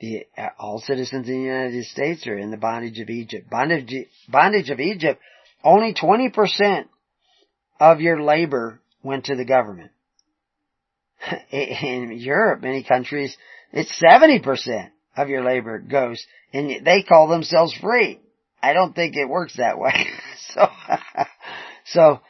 [0.00, 3.50] The, uh, all citizens in the United States are in the bondage of Egypt.
[3.50, 3.92] Bondage,
[4.28, 5.20] bondage of Egypt,
[5.62, 6.86] only 20%
[7.82, 9.90] of your labor went to the government.
[11.50, 13.36] In Europe, many countries,
[13.72, 18.20] it's 70% of your labor goes, and they call themselves free.
[18.62, 20.06] I don't think it works that way.
[20.54, 20.68] so,
[21.86, 22.20] so,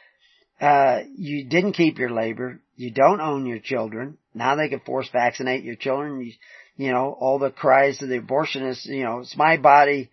[0.59, 2.59] uh, you didn't keep your labor.
[2.75, 4.17] You don't own your children.
[4.33, 6.19] Now they can force vaccinate your children.
[6.21, 6.33] You,
[6.77, 10.09] you know, all the cries of the abortionists, you know, it's my body.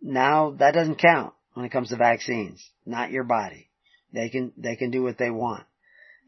[0.00, 2.66] Now that doesn't count when it comes to vaccines.
[2.86, 3.67] Not your body.
[4.12, 5.64] They can, they can do what they want.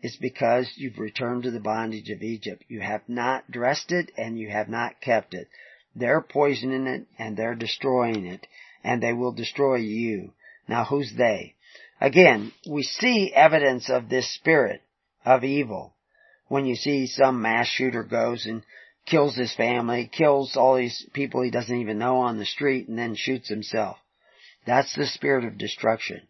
[0.02, 2.64] It's because you've returned to the bondage of Egypt.
[2.68, 5.48] You have not dressed it and you have not kept it.
[5.94, 8.46] They're poisoning it and they're destroying it
[8.82, 10.32] and they will destroy you.
[10.68, 11.54] Now who's they?
[12.00, 14.82] Again, we see evidence of this spirit
[15.24, 15.94] of evil
[16.48, 18.62] when you see some mass shooter goes and
[19.06, 22.98] kills his family, kills all these people he doesn't even know on the street and
[22.98, 23.98] then shoots himself.
[24.66, 26.22] That's the spirit of destruction.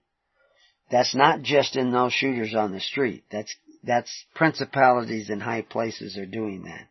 [0.90, 3.24] That's not just in those shooters on the street.
[3.30, 6.88] That's, that's principalities in high places are doing that.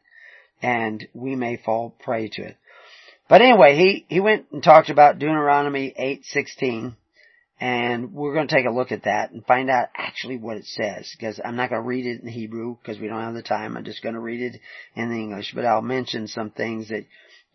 [0.61, 2.57] And we may fall prey to it.
[3.29, 6.95] But anyway, he, he went and talked about Deuteronomy 8:16
[7.61, 10.65] and we're going to take a look at that and find out actually what it
[10.65, 13.43] says because I'm not going to read it in Hebrew because we don't have the
[13.43, 13.75] time.
[13.75, 14.61] I'm just going to read it
[14.95, 17.05] in English, but I'll mention some things that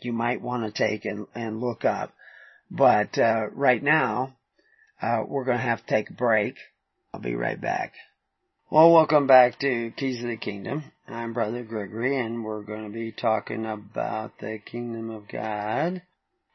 [0.01, 2.12] you might want to take and, and look up.
[2.70, 4.34] But uh, right now,
[5.01, 6.57] uh, we're going to have to take a break.
[7.12, 7.92] I'll be right back.
[8.70, 10.84] Well, welcome back to Keys of the Kingdom.
[11.07, 16.03] I'm Brother Gregory, and we're going to be talking about the Kingdom of God.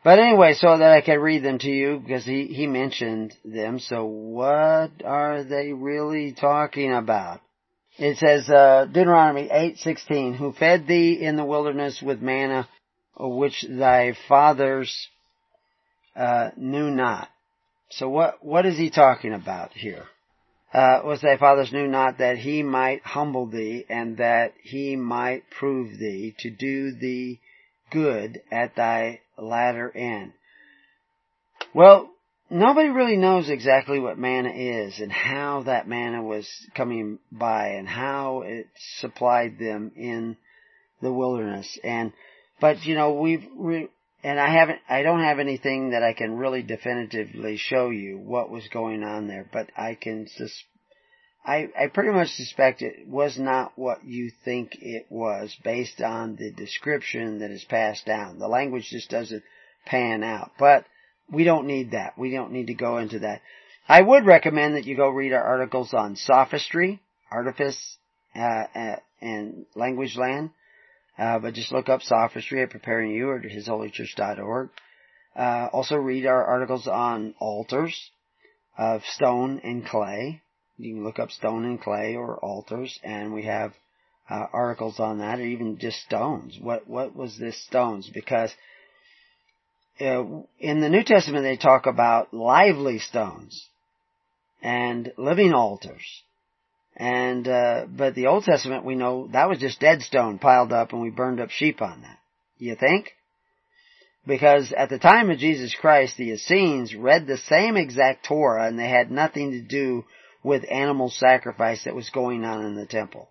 [0.03, 3.79] But anyway, so that I can read them to you, because he, he mentioned them,
[3.79, 7.41] so what are they really talking about?
[7.97, 12.67] It says, uh, Deuteronomy 8:16, who fed thee in the wilderness with manna,
[13.17, 15.09] which thy fathers
[16.15, 17.29] uh, knew not.
[17.91, 20.05] So what what is he talking about here?
[20.73, 25.49] uh, was thy fathers knew not that he might humble thee and that he might
[25.49, 27.39] prove thee to do thee
[27.91, 30.33] good at thy latter end.
[31.73, 32.11] Well,
[32.51, 37.87] nobody really knows exactly what manna is and how that manna was coming by and
[37.87, 38.67] how it
[38.99, 40.37] supplied them in
[41.01, 41.79] the wilderness.
[41.83, 42.13] And,
[42.61, 43.87] but you know, we've, we,
[44.23, 48.49] and I haven't, I don't have anything that I can really definitively show you what
[48.49, 50.63] was going on there, but I can sus-
[51.45, 56.35] I, I pretty much suspect it was not what you think it was based on
[56.35, 58.39] the description that is passed down.
[58.39, 59.43] The language just doesn't
[59.85, 60.85] pan out, but
[61.31, 62.17] we don't need that.
[62.17, 63.41] We don't need to go into that.
[63.87, 67.01] I would recommend that you go read our articles on sophistry,
[67.31, 67.97] artifice,
[68.35, 70.51] uh, uh, and language land.
[71.19, 74.69] Uh, but just look up sophistry at preparing you or hisholychurch.org.
[75.35, 78.11] Uh, also read our articles on altars
[78.77, 80.41] of stone and clay.
[80.77, 83.73] You can look up stone and clay or altars, and we have
[84.29, 86.57] uh, articles on that, or even just stones.
[86.61, 88.09] What what was this stones?
[88.13, 88.53] Because
[89.99, 90.23] uh,
[90.59, 93.67] in the New Testament they talk about lively stones
[94.61, 96.05] and living altars.
[96.99, 100.91] And, uh, but the Old Testament, we know that was just dead stone piled up
[100.91, 102.19] and we burned up sheep on that.
[102.57, 103.11] You think?
[104.27, 108.77] Because at the time of Jesus Christ, the Essenes read the same exact Torah and
[108.77, 110.03] they had nothing to do
[110.43, 113.29] with animal sacrifice that was going on in the temple.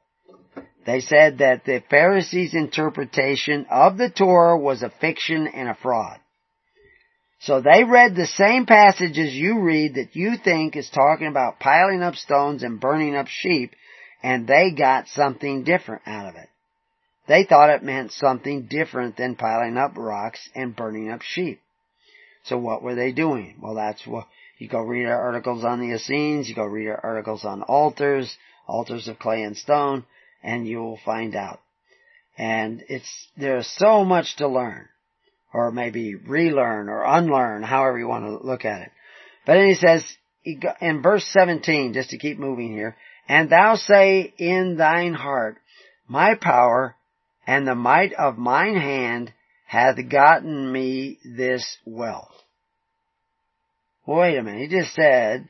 [0.87, 6.19] They said that the Pharisees' interpretation of the Torah was a fiction and a fraud.
[7.41, 12.03] So they read the same passages you read that you think is talking about piling
[12.03, 13.75] up stones and burning up sheep,
[14.23, 16.49] and they got something different out of it.
[17.29, 21.61] They thought it meant something different than piling up rocks and burning up sheep.
[22.45, 23.57] So what were they doing?
[23.61, 24.27] Well, that's what,
[24.59, 28.37] you go read our articles on the Essenes, you go read our articles on altars,
[28.67, 30.05] altars of clay and stone,
[30.43, 31.61] and you will find out.
[32.37, 34.89] And it's, there's so much to learn
[35.53, 38.91] or maybe relearn or unlearn, however you want to look at it.
[39.47, 40.05] But then he says,
[40.81, 42.97] in verse 17, just to keep moving here,
[43.29, 45.59] and thou say in thine heart,
[46.07, 46.97] my power
[47.47, 49.33] and the might of mine hand
[49.67, 52.33] hath gotten me this wealth.
[54.07, 55.49] Wait a minute, he just said,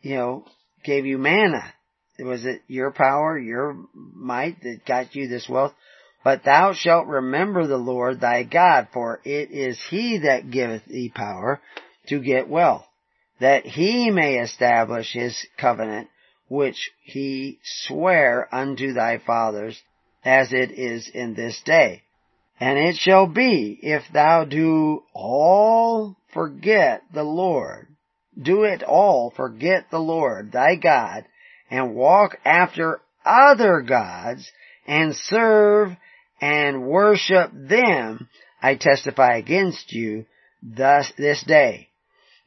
[0.00, 0.46] you know,
[0.84, 1.74] gave you manna.
[2.18, 5.72] Was it your power, your might that got you this wealth?
[6.22, 11.10] But thou shalt remember the Lord thy God, for it is he that giveth thee
[11.14, 11.60] power
[12.08, 12.86] to get wealth,
[13.40, 16.08] that he may establish his covenant,
[16.48, 19.80] which he sware unto thy fathers,
[20.22, 22.02] as it is in this day.
[22.58, 27.88] And it shall be, if thou do all forget the Lord,
[28.40, 31.24] do it all forget the Lord thy God,
[31.70, 34.50] and walk after other gods,
[34.86, 35.96] and serve
[36.40, 38.28] and worship them,
[38.62, 40.26] I testify against you
[40.62, 41.88] thus this day,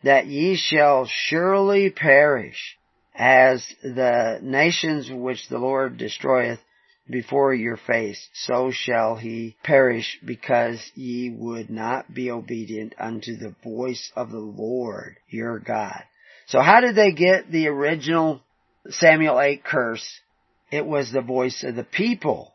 [0.04, 2.78] that ye shall surely perish
[3.16, 6.60] as the nations which the Lord destroyeth
[7.10, 13.54] before your face, so shall he perish because ye would not be obedient unto the
[13.64, 16.04] voice of the Lord your God.
[16.48, 18.42] So how did they get the original
[18.90, 20.08] Samuel 8 curse?
[20.72, 22.53] It was the voice of the people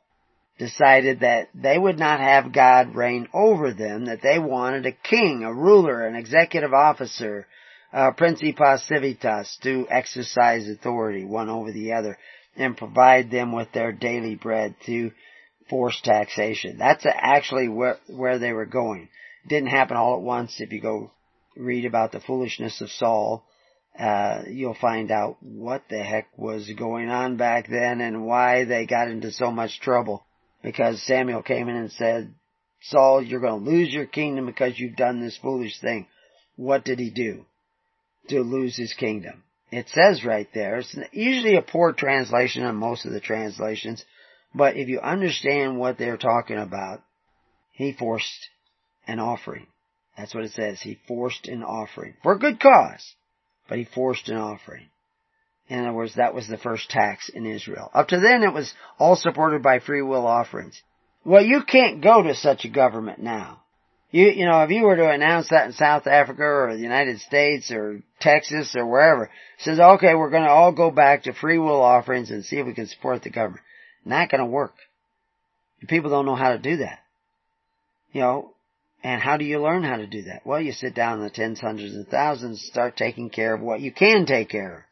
[0.59, 5.45] decided that they would not have God reign over them, that they wanted a king,
[5.45, 7.47] a ruler, an executive officer,
[7.93, 12.19] a principas civitas to exercise authority one over the other
[12.57, 15.13] and provide them with their daily bread through
[15.71, 16.77] forced taxation.
[16.77, 19.09] That's actually where, where they were going.
[19.45, 20.61] It didn't happen all at once.
[20.61, 21.13] If you go
[21.57, 23.45] read about the foolishness of Saul,
[23.99, 28.87] uh, you'll find out what the heck was going on back then and why they
[28.87, 30.25] got into so much trouble
[30.63, 32.35] because Samuel came in and said,
[32.83, 36.07] Saul, you're going to lose your kingdom because you've done this foolish thing.
[36.57, 37.45] What did he do
[38.29, 39.43] to lose his kingdom?
[39.71, 44.05] It says right there, it's usually a poor translation on most of the translations,
[44.55, 47.03] but if you understand what they're talking about,
[47.73, 48.49] he forced
[49.07, 49.67] an offering.
[50.17, 50.81] That's what it says.
[50.81, 52.15] He forced an offering.
[52.23, 53.15] For a good cause,
[53.69, 54.89] but he forced an offering.
[55.69, 57.91] In other words, that was the first tax in Israel.
[57.93, 60.81] Up to then, it was all supported by free will offerings.
[61.25, 63.61] Well, you can't go to such a government now.
[64.11, 67.21] You, you know, if you were to announce that in South Africa or the United
[67.21, 71.59] States or Texas or wherever, says, okay, we're going to all go back to free
[71.59, 73.65] will offerings and see if we can support the government.
[74.07, 74.75] Not going to work.
[75.87, 77.01] People don't know how to do that.
[78.13, 78.55] You know,
[79.05, 80.47] and how do you learn how to do that?
[80.47, 83.81] Well, you sit down in the tens, hundreds, and thousands, start taking care of what
[83.81, 84.88] you can take care of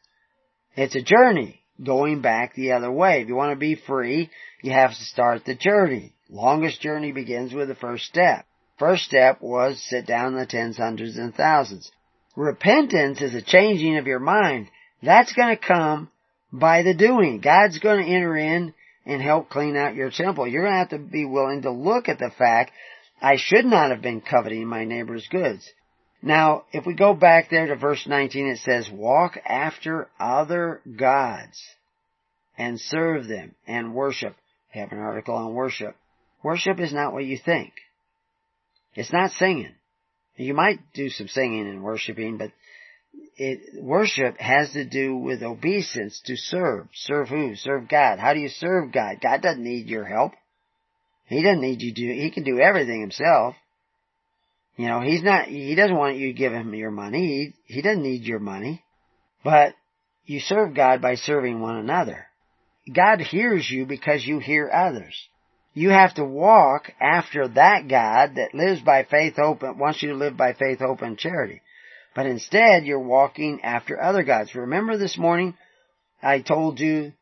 [0.77, 3.21] It's a journey going back the other way.
[3.21, 4.29] If you want to be free,
[4.61, 6.13] you have to start the journey.
[6.29, 8.45] Longest journey begins with the first step.
[8.77, 11.91] First step was sit down in the tens, hundreds, and thousands.
[12.35, 14.67] Repentance is a changing of your mind.
[15.01, 16.11] That's going to come
[16.53, 17.41] by the doing.
[17.41, 20.47] God's going to enter in and help clean out your temple.
[20.47, 22.71] You're going to have to be willing to look at the fact,
[23.19, 25.67] I should not have been coveting my neighbor's goods.
[26.21, 31.61] Now, if we go back there to verse 19, it says, walk after other gods
[32.57, 34.35] and serve them and worship.
[34.73, 35.95] I have an article on worship.
[36.43, 37.73] Worship is not what you think.
[38.95, 39.73] It's not singing.
[40.35, 42.51] You might do some singing and worshiping, but
[43.37, 46.87] it, worship has to do with obeisance to serve.
[46.93, 47.55] Serve who?
[47.55, 48.19] Serve God.
[48.19, 49.17] How do you serve God?
[49.21, 50.33] God doesn't need your help.
[51.25, 53.55] He doesn't need you to he can do everything himself.
[54.77, 57.53] You know, he's not, he doesn't want you to give him your money.
[57.67, 58.83] He, he doesn't need your money.
[59.43, 59.73] But
[60.25, 62.27] you serve God by serving one another.
[62.93, 65.15] God hears you because you hear others.
[65.73, 70.09] You have to walk after that God that lives by faith, hope, and wants you
[70.09, 71.61] to live by faith, hope, and charity.
[72.15, 74.55] But instead, you're walking after other gods.
[74.55, 75.55] Remember this morning,
[76.21, 77.13] I told you,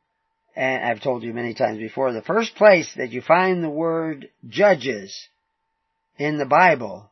[0.55, 4.29] and I've told you many times before, the first place that you find the word
[4.47, 5.27] judges
[6.17, 7.11] in the Bible,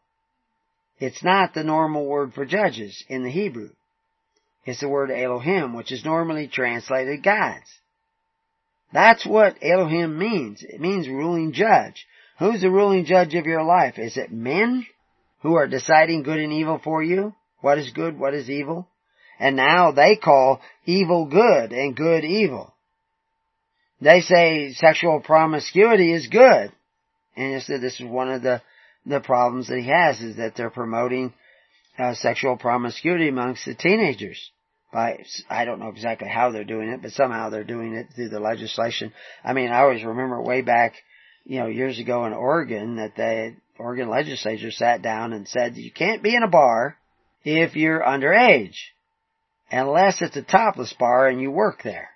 [0.99, 3.69] it's not the normal word for judges in the Hebrew.
[4.65, 7.65] It's the word Elohim, which is normally translated gods.
[8.93, 10.63] That's what Elohim means.
[10.63, 12.05] It means ruling judge.
[12.39, 13.97] Who's the ruling judge of your life?
[13.97, 14.85] Is it men
[15.41, 17.33] who are deciding good and evil for you?
[17.61, 18.17] What is good?
[18.17, 18.87] What is evil?
[19.39, 22.73] And now they call evil good and good evil.
[23.99, 26.71] They say sexual promiscuity is good.
[27.35, 28.61] And said this is one of the,
[29.06, 31.34] the problems that he has is that they're promoting
[31.97, 34.51] uh, sexual promiscuity amongst the teenagers
[34.91, 38.30] by, I don't know exactly how they're doing it, but somehow they're doing it through
[38.30, 39.12] the legislation.
[39.43, 40.93] I mean, I always remember way back,
[41.45, 45.91] you know, years ago in Oregon that the Oregon legislature sat down and said you
[45.91, 46.95] can't be in a bar
[47.43, 48.76] if you're underage,
[49.72, 52.10] unless it's a topless bar and you work there.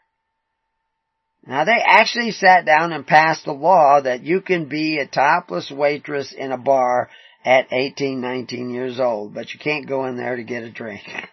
[1.48, 5.72] Now they actually sat down and passed a law that you can be a topless
[5.72, 7.10] waitress in a bar
[7.46, 11.04] at 18, 19 years old, but you can't go in there to get a drink.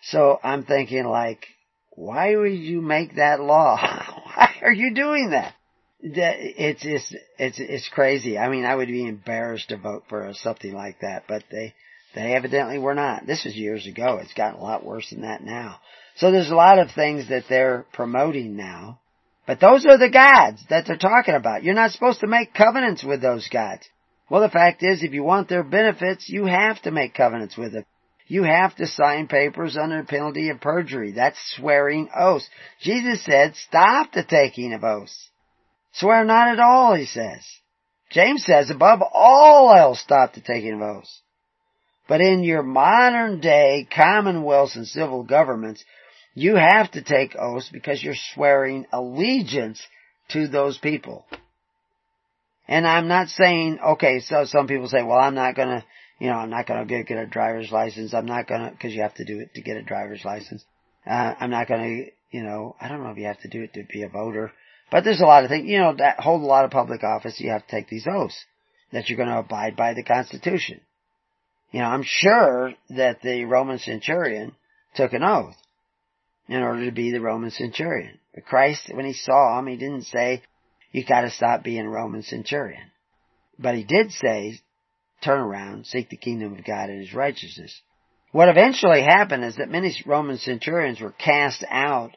[0.00, 1.44] So I'm thinking like,
[1.90, 3.76] why would you make that law?
[4.36, 5.54] why are you doing that?
[6.00, 8.38] It's, it's, it's, it's crazy.
[8.38, 11.74] I mean, I would be embarrassed to vote for something like that, but they,
[12.14, 13.26] they evidently were not.
[13.26, 14.20] This was years ago.
[14.22, 15.80] It's gotten a lot worse than that now.
[16.14, 19.00] So there's a lot of things that they're promoting now.
[19.48, 21.62] But those are the gods that they're talking about.
[21.62, 23.88] You're not supposed to make covenants with those gods.
[24.28, 27.72] Well, the fact is, if you want their benefits, you have to make covenants with
[27.72, 27.86] them.
[28.26, 31.12] You have to sign papers under penalty of perjury.
[31.12, 32.46] That's swearing oaths.
[32.82, 35.30] Jesus said, stop the taking of oaths.
[35.94, 37.40] Swear not at all, he says.
[38.10, 41.22] James says, above all else, stop the taking of oaths.
[42.06, 45.82] But in your modern day commonwealths and civil governments,
[46.38, 49.84] you have to take oaths because you're swearing allegiance
[50.30, 51.26] to those people.
[52.68, 55.84] And I'm not saying, okay, so some people say, well, I'm not gonna,
[56.20, 58.14] you know, I'm not gonna get, get a driver's license.
[58.14, 60.64] I'm not gonna, cause you have to do it to get a driver's license.
[61.04, 63.72] Uh, I'm not gonna, you know, I don't know if you have to do it
[63.72, 64.52] to be a voter.
[64.92, 67.40] But there's a lot of things, you know, that hold a lot of public office,
[67.40, 68.38] you have to take these oaths.
[68.92, 70.82] That you're gonna abide by the Constitution.
[71.72, 74.52] You know, I'm sure that the Roman centurion
[74.94, 75.56] took an oath
[76.48, 78.18] in order to be the Roman centurion.
[78.34, 80.42] But Christ, when he saw him, he didn't say,
[80.92, 82.90] you gotta stop being a Roman centurion.
[83.58, 84.58] But he did say,
[85.22, 87.80] turn around, seek the kingdom of God and his righteousness.
[88.32, 92.16] What eventually happened is that many Roman centurions were cast out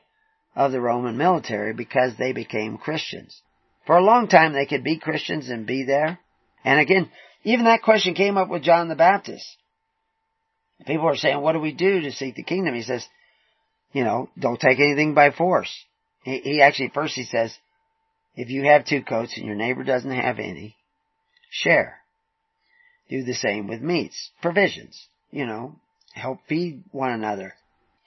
[0.55, 3.41] of the Roman military because they became Christians.
[3.85, 6.19] For a long time they could be Christians and be there.
[6.63, 7.09] And again,
[7.43, 9.45] even that question came up with John the Baptist.
[10.85, 12.75] People are saying, what do we do to seek the kingdom?
[12.75, 13.05] He says,
[13.93, 15.71] you know, don't take anything by force.
[16.23, 17.55] He, he actually, first he says,
[18.35, 20.75] if you have two coats and your neighbor doesn't have any,
[21.49, 21.97] share.
[23.09, 25.75] Do the same with meats, provisions, you know,
[26.13, 27.53] help feed one another.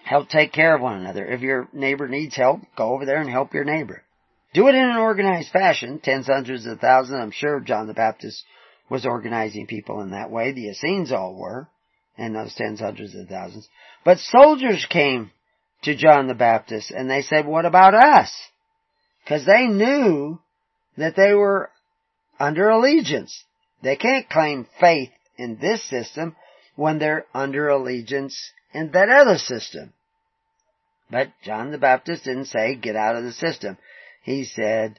[0.03, 1.25] Help take care of one another.
[1.25, 4.03] If your neighbor needs help, go over there and help your neighbor.
[4.53, 7.19] Do it in an organized fashion, tens, hundreds of thousands.
[7.21, 8.45] I'm sure John the Baptist
[8.89, 10.53] was organizing people in that way.
[10.53, 11.69] The Essenes all were,
[12.17, 13.69] and those tens, hundreds of thousands.
[14.05, 15.31] But soldiers came
[15.85, 18.33] to John the Baptist and they said, what about us?
[19.23, 20.41] Because they knew
[20.97, 21.71] that they were
[22.39, 23.45] under allegiance.
[23.83, 26.37] They can't claim faith in this system
[26.77, 28.39] when they're under allegiance
[28.73, 29.93] in that other system.
[31.11, 33.79] But John the Baptist didn't say, get out of the system.
[34.23, 34.99] He said,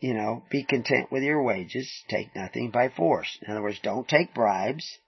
[0.00, 3.38] you know, be content with your wages, take nothing by force.
[3.42, 4.98] In other words, don't take bribes,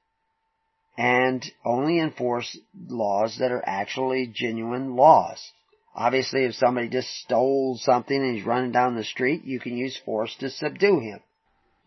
[0.97, 5.41] and only enforce laws that are actually genuine laws.
[5.95, 9.99] Obviously, if somebody just stole something and he's running down the street, you can use
[10.05, 11.21] force to subdue him.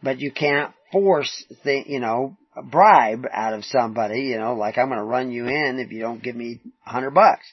[0.01, 4.77] But you can't force, the, you know, a bribe out of somebody, you know, like
[4.77, 7.45] I'm going to run you in if you don't give me a hundred bucks.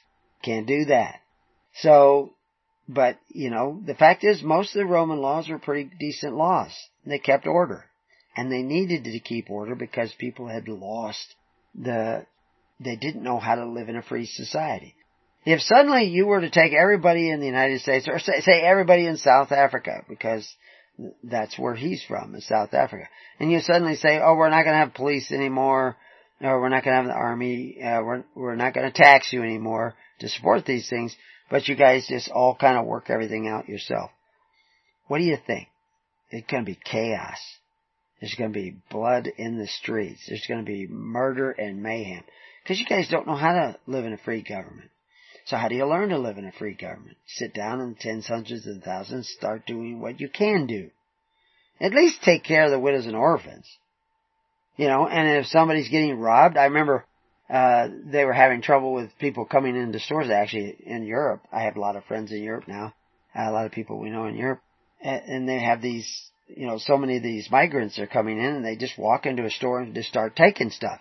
[0.43, 1.21] Can't do that.
[1.75, 2.33] So,
[2.89, 6.71] but, you know, the fact is most of the Roman laws were pretty decent laws.
[7.05, 7.85] They kept order.
[8.35, 11.35] And they needed to keep order because people had lost
[11.75, 12.25] the,
[12.79, 14.95] they didn't know how to live in a free society.
[15.45, 19.07] If suddenly you were to take everybody in the United States, or say, say everybody
[19.07, 20.47] in South Africa, because
[21.23, 23.05] that's where he's from, in South Africa,
[23.39, 25.97] and you suddenly say, oh, we're not going to have police anymore,
[26.41, 29.33] or we're not going to have the army, uh, we're, we're not going to tax
[29.33, 31.15] you anymore to support these things,
[31.49, 34.11] but you guys just all kind of work everything out yourself.
[35.07, 35.67] What do you think?
[36.31, 37.37] Going to be chaos.
[38.21, 40.21] There's going to be blood in the streets.
[40.27, 42.23] There's going to be murder and mayhem.
[42.63, 44.91] Because you guys don't know how to live in a free government.
[45.45, 47.17] So how do you learn to live in a free government?
[47.25, 50.91] Sit down in tens, hundreds, and thousands, start doing what you can do.
[51.79, 53.65] At least take care of the widows and orphans.
[54.77, 57.05] You know, and if somebody's getting robbed, I remember,
[57.49, 61.41] uh, they were having trouble with people coming into stores actually in Europe.
[61.51, 62.93] I have a lot of friends in Europe now.
[63.33, 64.61] A lot of people we know in Europe.
[65.01, 68.65] And they have these you know, so many of these migrants are coming in and
[68.65, 70.99] they just walk into a store and just start taking stuff.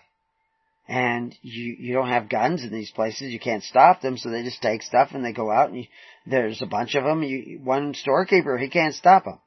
[0.89, 3.33] And you, you don't have guns in these places.
[3.33, 4.17] You can't stop them.
[4.17, 5.85] So they just take stuff and they go out and you,
[6.27, 7.23] there's a bunch of them.
[7.23, 9.39] You, one storekeeper, he can't stop them.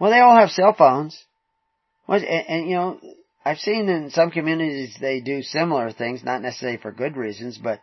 [0.00, 1.22] Well, they all have cell phones.
[2.08, 3.00] and, and you know,
[3.44, 7.80] I've seen in some communities they do similar things, not necessarily for good reasons, but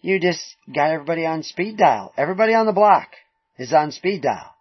[0.00, 2.12] you just got everybody on speed dial.
[2.16, 3.08] Everybody on the block
[3.58, 4.51] is on speed dial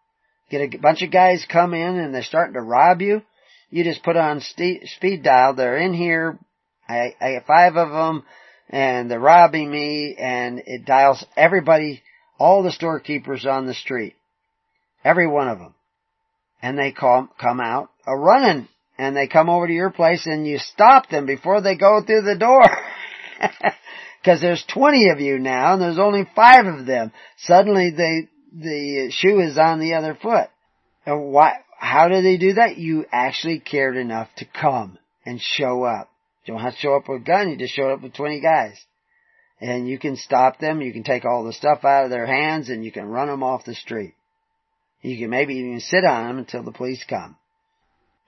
[0.52, 3.22] get a bunch of guys come in and they're starting to rob you,
[3.70, 5.56] you just put on speed dial.
[5.56, 6.38] They're in here.
[6.88, 8.24] I, I have five of them
[8.70, 12.04] and they're robbing me and it dials everybody,
[12.38, 14.16] all the storekeepers on the street.
[15.04, 15.74] Every one of them.
[16.62, 20.46] And they come, come out a running and they come over to your place and
[20.46, 22.64] you stop them before they go through the door.
[24.26, 27.12] Cause there's 20 of you now and there's only five of them.
[27.40, 30.50] Suddenly they, the shoe is on the other foot.
[31.06, 32.78] And why, how do they do that?
[32.78, 36.10] You actually cared enough to come and show up.
[36.46, 38.42] You don't have to show up with a gun, you just show up with 20
[38.42, 38.84] guys.
[39.60, 42.70] And you can stop them, you can take all the stuff out of their hands,
[42.70, 44.16] and you can run them off the street.
[45.02, 47.36] You can maybe even sit on them until the police come.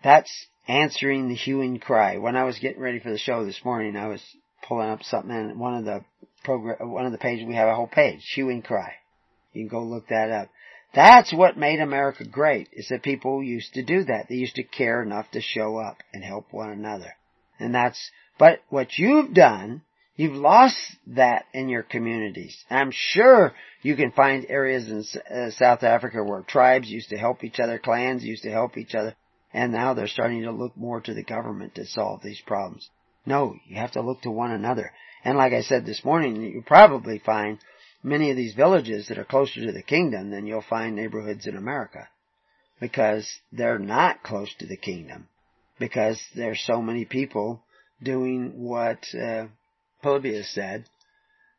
[0.03, 2.17] That's answering the hue and cry.
[2.17, 4.21] When I was getting ready for the show this morning, I was
[4.67, 6.03] pulling up something and one of the
[6.43, 8.93] program, one of the pages, we have a whole page, hue and cry.
[9.54, 10.49] You can go look that up.
[10.93, 14.28] That's what made America great, is that people used to do that.
[14.30, 17.16] They used to care enough to show up and help one another.
[17.60, 19.82] And that's, but what you've done,
[20.16, 20.78] you've lost
[21.08, 22.56] that in your communities.
[22.70, 25.04] I'm sure you can find areas in
[25.36, 28.93] uh, South Africa where tribes used to help each other, clans used to help each
[28.93, 29.16] other,
[29.51, 32.89] and now they're starting to look more to the government to solve these problems.
[33.26, 34.91] No, you have to look to one another.
[35.24, 37.60] And like I said this morning, you probably find
[38.04, 41.56] many of these villages that are closer to the kingdom than you'll find neighborhoods in
[41.56, 42.08] America.
[42.80, 45.28] Because they're not close to the kingdom.
[45.80, 47.64] Because there's so many people
[48.01, 49.45] doing what uh,
[50.01, 50.86] Polybius said.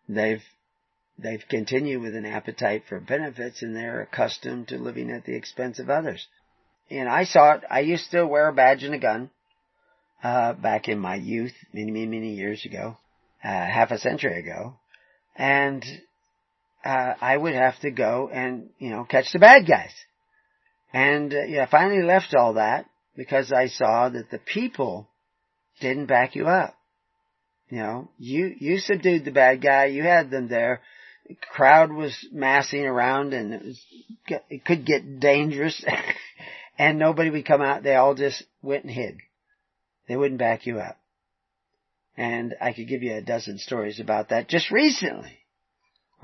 [0.09, 0.43] They've
[1.19, 5.79] they've continued with an appetite for benefits and they're accustomed to living at the expense
[5.79, 6.27] of others.
[6.91, 7.63] And I saw it.
[7.71, 9.31] I used to wear a badge and a gun
[10.23, 12.97] uh, back in my youth, many, many, many years ago,
[13.43, 14.75] uh, half a century ago,
[15.37, 15.85] and
[16.85, 19.93] uh, I would have to go and, you know, catch the bad guys.
[20.93, 25.09] And, uh, yeah, I finally left all that because I saw that the people
[25.81, 26.75] didn't back you up.
[27.71, 30.83] You know, you, you subdued the bad guy, you had them there,
[31.27, 33.85] the crowd was massing around and it was,
[34.51, 35.83] it could get dangerous
[36.79, 39.17] and nobody would come out, they all just went and hid.
[40.07, 40.99] They wouldn't back you up.
[42.17, 45.39] And I could give you a dozen stories about that just recently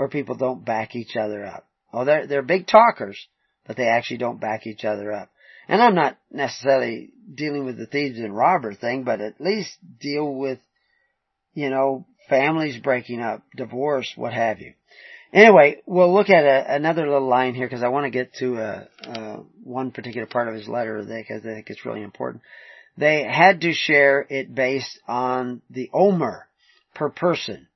[0.01, 1.67] where people don't back each other up.
[1.93, 3.19] Oh, they're, they're big talkers,
[3.67, 5.29] but they actually don't back each other up.
[5.69, 10.35] And I'm not necessarily dealing with the thieves and robber thing, but at least deal
[10.35, 10.59] with,
[11.53, 14.73] you know, families breaking up, divorce, what have you.
[15.35, 18.57] Anyway, we'll look at a, another little line here because I want to get to
[18.57, 22.43] uh, uh, one particular part of his letter because I think it's really important.
[22.97, 26.47] They had to share it based on the omer
[26.95, 27.69] per person,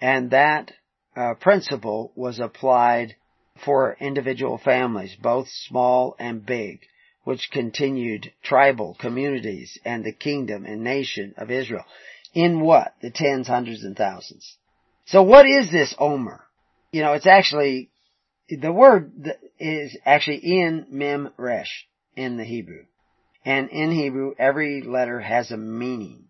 [0.00, 0.70] and that
[1.16, 3.16] uh, principle was applied
[3.64, 6.80] for individual families, both small and big,
[7.24, 11.84] which continued tribal communities and the kingdom and nation of Israel.
[12.34, 12.94] In what?
[13.00, 14.56] The tens, hundreds, and thousands.
[15.06, 16.44] So what is this Omer?
[16.92, 17.90] You know, it's actually,
[18.48, 19.12] the word
[19.58, 22.84] is actually in Mem Resh in the Hebrew.
[23.44, 26.25] And in Hebrew, every letter has a meaning.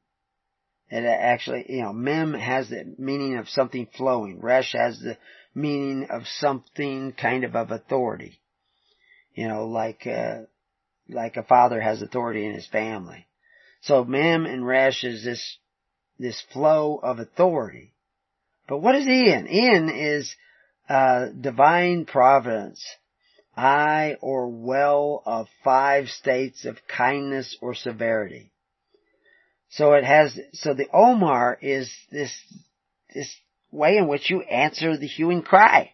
[0.88, 4.40] It actually, you know, Mem has the meaning of something flowing.
[4.40, 5.18] Resh has the
[5.54, 8.40] meaning of something kind of of authority.
[9.34, 10.42] You know, like, uh,
[11.08, 13.26] like a father has authority in his family.
[13.80, 15.58] So Mem and Resh is this,
[16.18, 17.92] this flow of authority.
[18.68, 19.46] But what is in?
[19.46, 20.34] In is,
[20.88, 22.84] uh, divine providence.
[23.56, 28.52] eye or well of five states of kindness or severity.
[29.70, 32.32] So it has, so the Omer is this,
[33.14, 33.34] this
[33.70, 35.92] way in which you answer the hue and cry.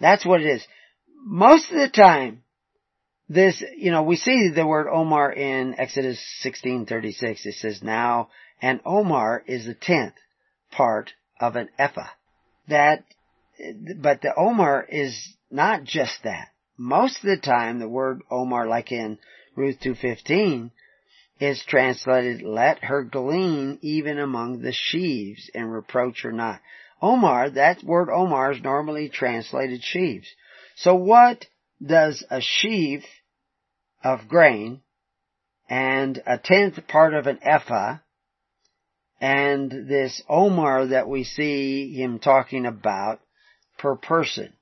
[0.00, 0.66] That's what it is.
[1.24, 2.42] Most of the time,
[3.28, 7.44] this, you know, we see the word Omer in Exodus 16:36.
[7.44, 8.30] It says now,
[8.62, 10.14] and Omer is the tenth
[10.70, 12.08] part of an ephah.
[12.68, 13.04] That,
[13.96, 16.48] but the Omer is not just that.
[16.76, 19.18] Most of the time, the word Omer, like in
[19.56, 20.70] Ruth 2:15,
[21.40, 26.60] is translated, let her glean even among the sheaves and reproach her not.
[27.00, 30.28] Omer, that word Omer is normally translated sheaves.
[30.76, 31.46] So what
[31.84, 33.04] does a sheaf
[34.02, 34.82] of grain
[35.68, 37.98] and a tenth part of an ephah
[39.20, 43.20] and this Omer that we see him talking about
[43.78, 44.52] per person?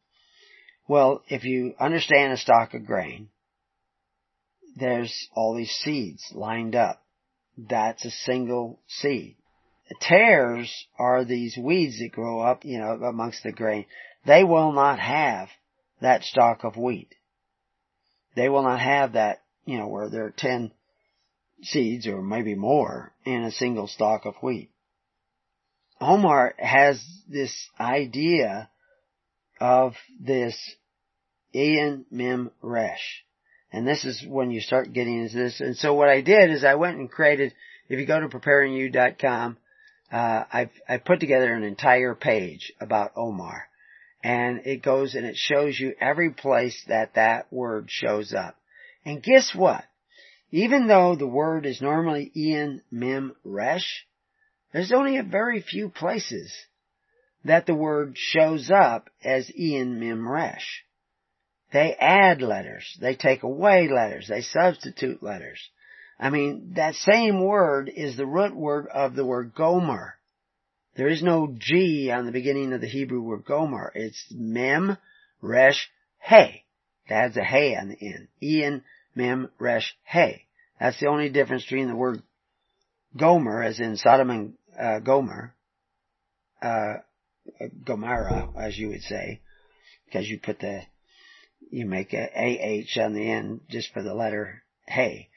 [0.89, 3.29] Well, if you understand a stalk of grain,
[4.77, 7.03] there's all these seeds lined up.
[7.57, 9.37] That's a single seed.
[10.01, 13.87] Tares are these weeds that grow up, you know, amongst the grain.
[14.27, 15.49] They will not have
[16.01, 17.15] that stalk of wheat.
[18.35, 20.73] They will not have that, you know, where there are 10
[21.63, 24.71] seeds or maybe more in a single stalk of wheat.
[26.01, 28.69] Omer has this idea
[29.59, 30.57] of this
[31.55, 33.25] Ayin Mim Resh.
[33.73, 35.61] And this is when you start getting into this.
[35.61, 37.53] And so what I did is I went and created,
[37.89, 39.57] if you go to preparingyou.com,
[40.13, 43.69] uh, I've, I put together an entire page about Omer.
[44.23, 48.57] And it goes and it shows you every place that that word shows up.
[49.05, 49.85] And guess what?
[50.51, 54.07] Even though the word is normally Ayin Mim Resh,
[54.73, 56.53] there's only a very few places
[57.45, 60.85] that the word shows up as Ayin Mim Resh.
[61.73, 62.97] They add letters.
[63.01, 64.29] They take away letters.
[64.29, 65.61] They substitute letters.
[66.19, 70.15] I mean, that same word is the root word of the word Gomer.
[70.97, 73.93] There is no G on the beginning of the Hebrew word Gomer.
[73.95, 74.97] It's Mem,
[75.43, 76.65] Resh, Hey.
[77.09, 78.29] That has a Hey on the end.
[78.43, 78.83] Ayin,
[79.15, 80.47] Mem, Resh, Hey.
[80.81, 82.23] That's the only difference between the word
[83.17, 85.55] Gomer, as in Sodom and uh, Gomer,
[86.63, 86.95] uh,
[87.85, 89.41] Gomorrah, as you would say,
[90.07, 90.83] because you put the
[91.71, 95.29] you make a AH on the end just for the letter hey.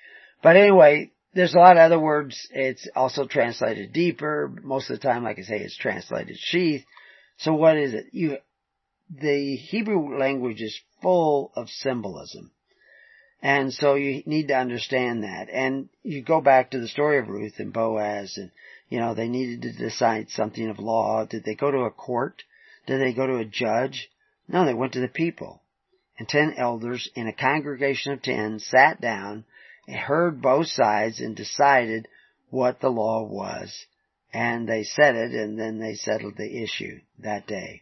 [0.42, 2.48] But anyway, there's a lot of other words.
[2.52, 4.52] It's also translated deeper.
[4.64, 6.86] Most of the time, like I say, it's translated sheath.
[7.38, 8.08] So what is it?
[8.12, 8.38] You,
[9.10, 12.52] the Hebrew language is full of symbolism.
[13.42, 15.50] And so you need to understand that.
[15.50, 18.52] And you go back to the story of Ruth and Boaz and,
[18.90, 21.26] you know, they needed to decide something of law.
[21.26, 22.44] Did they go to a court?
[22.86, 24.10] Did they go to a judge?
[24.48, 25.62] No, they went to the people
[26.20, 29.46] and ten elders in a congregation of ten sat down
[29.88, 32.08] and heard both sides and decided
[32.50, 33.74] what the law was.
[34.32, 37.82] And they said it and then they settled the issue that day.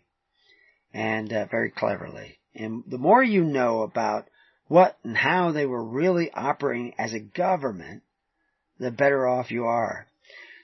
[0.94, 2.38] And uh, very cleverly.
[2.56, 4.28] And the more you know about
[4.68, 8.04] what and how they were really operating as a government,
[8.80, 10.08] the better off you are.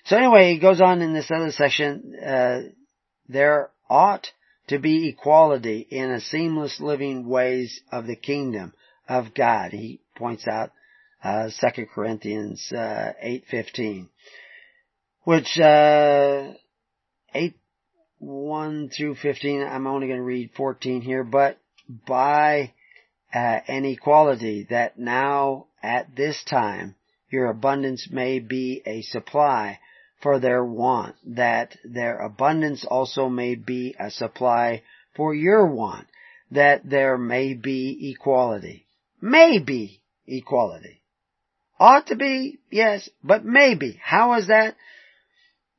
[0.06, 2.62] So anyway, it goes on in this other section, uh,
[3.28, 4.28] there ought
[4.68, 8.74] to be equality in a seamless living ways of the kingdom
[9.08, 9.72] of God.
[9.72, 10.72] He points out
[11.24, 14.10] uh, 2 Corinthians uh, 8.15,
[15.24, 16.54] which uh,
[17.34, 17.56] 8,
[18.20, 21.58] 1 through 15, I'm only going to read 14 here, but
[22.08, 22.74] by
[23.34, 26.96] uh, an equality that now at this time
[27.30, 29.80] your abundance may be a supply
[30.24, 34.82] for their want, that their abundance also may be a supply
[35.16, 36.08] for your want,
[36.52, 38.88] that there may be equality.
[39.22, 41.02] Maybe equality.
[41.80, 44.00] Ought to be, yes, but maybe.
[44.02, 44.76] How is that?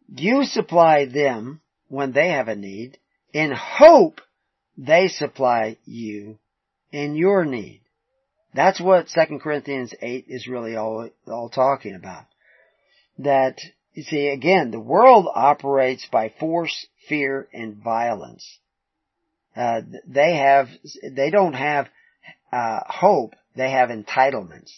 [0.08, 2.98] You supply them when they have a need,
[3.32, 4.20] In hope,
[4.76, 6.38] they supply you
[6.92, 7.80] in your need.
[8.54, 12.26] That's what 2 Corinthians 8 is really all, all talking about.
[13.18, 13.58] That,
[13.94, 18.58] you see, again, the world operates by force, fear, and violence.
[19.56, 20.68] Uh, they have,
[21.02, 21.88] they don't have,
[22.52, 24.72] uh, hope, they have entitlements.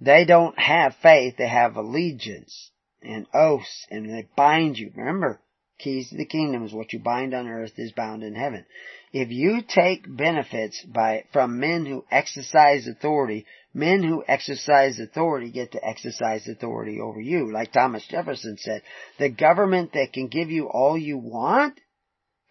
[0.00, 2.70] They don't have faith, they have allegiance
[3.02, 4.92] and oaths, and they bind you.
[4.94, 5.40] Remember,
[5.78, 8.64] keys to the kingdom is what you bind on earth is bound in heaven.
[9.12, 15.72] If you take benefits by, from men who exercise authority, men who exercise authority get
[15.72, 17.52] to exercise authority over you.
[17.52, 18.82] Like Thomas Jefferson said,
[19.18, 21.80] the government that can give you all you want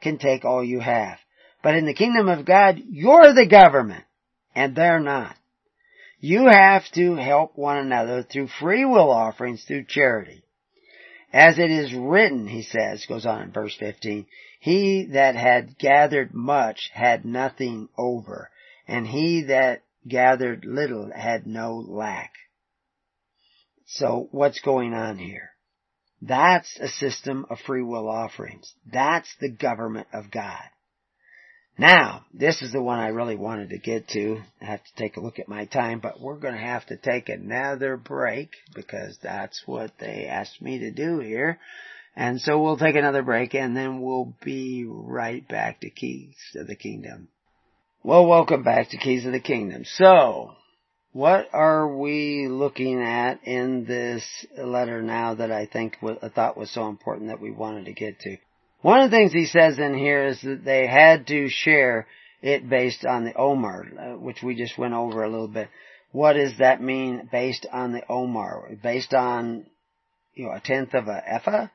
[0.01, 1.17] can take all you have.
[1.63, 4.05] But in the kingdom of God, you're the government,
[4.55, 5.36] and they're not.
[6.19, 10.44] You have to help one another through free will offerings through charity.
[11.36, 14.25] As it is written, he says, goes on in verse 15,
[14.61, 18.49] he that had gathered much had nothing over,
[18.88, 22.31] and he that gathered little had no lack.
[23.86, 25.49] So what's going on here?
[26.21, 28.73] That's a system of free will offerings.
[28.89, 30.63] That's the government of God.
[31.78, 34.41] Now, this is the one I really wanted to get to.
[34.61, 36.95] I have to take a look at my time, but we're going to have to
[36.95, 41.59] take another break because that's what they asked me to do here.
[42.15, 46.67] And so we'll take another break and then we'll be right back to Keys of
[46.67, 47.28] the Kingdom.
[48.03, 49.84] Well, welcome back to Keys of the Kingdom.
[49.84, 50.53] So,
[51.11, 54.23] what are we looking at in this
[54.57, 58.21] letter now that I think I thought was so important that we wanted to get
[58.21, 58.38] to?
[58.86, 62.05] One of the things he says in here is that they had to share
[62.43, 65.69] it based on the Omer, uh, which we just went over a little bit.
[66.11, 68.77] What does that mean based on the Omer?
[68.83, 69.65] Based on,
[70.36, 71.67] you know, a tenth of a ephah?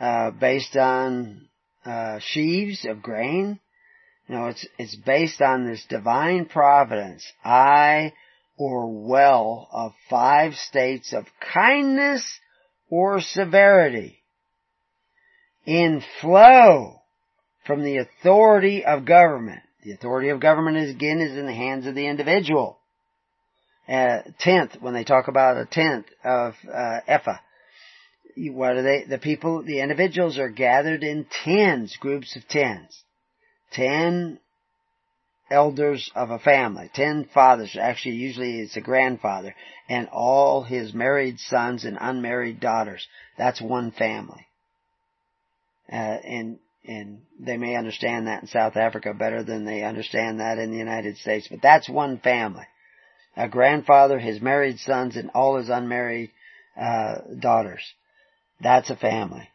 [0.00, 1.48] Uh, based on,
[1.84, 3.60] uh, sheaves of grain?
[4.26, 8.14] You know, it's, it's based on this divine providence, eye
[8.56, 12.24] or well of five states of kindness
[12.88, 14.17] or severity
[15.68, 17.02] in flow
[17.66, 19.60] from the authority of government.
[19.84, 22.78] The authority of government is again is in the hands of the individual.
[23.86, 27.00] Uh, tenth, when they talk about a tenth of uh,
[28.50, 29.04] what are they?
[29.04, 33.02] The people, the individuals are gathered in tens, groups of tens.
[33.72, 34.40] Ten
[35.50, 39.54] elders of a family, ten fathers, actually usually it's a grandfather,
[39.86, 43.06] and all his married sons and unmarried daughters.
[43.36, 44.47] That's one family.
[45.90, 50.58] Uh, and and they may understand that in South Africa better than they understand that
[50.58, 51.46] in the United States.
[51.50, 52.64] But that's one family.
[53.36, 56.30] A grandfather, his married sons, and all his unmarried
[56.80, 57.82] uh, daughters.
[58.60, 59.48] That's a family.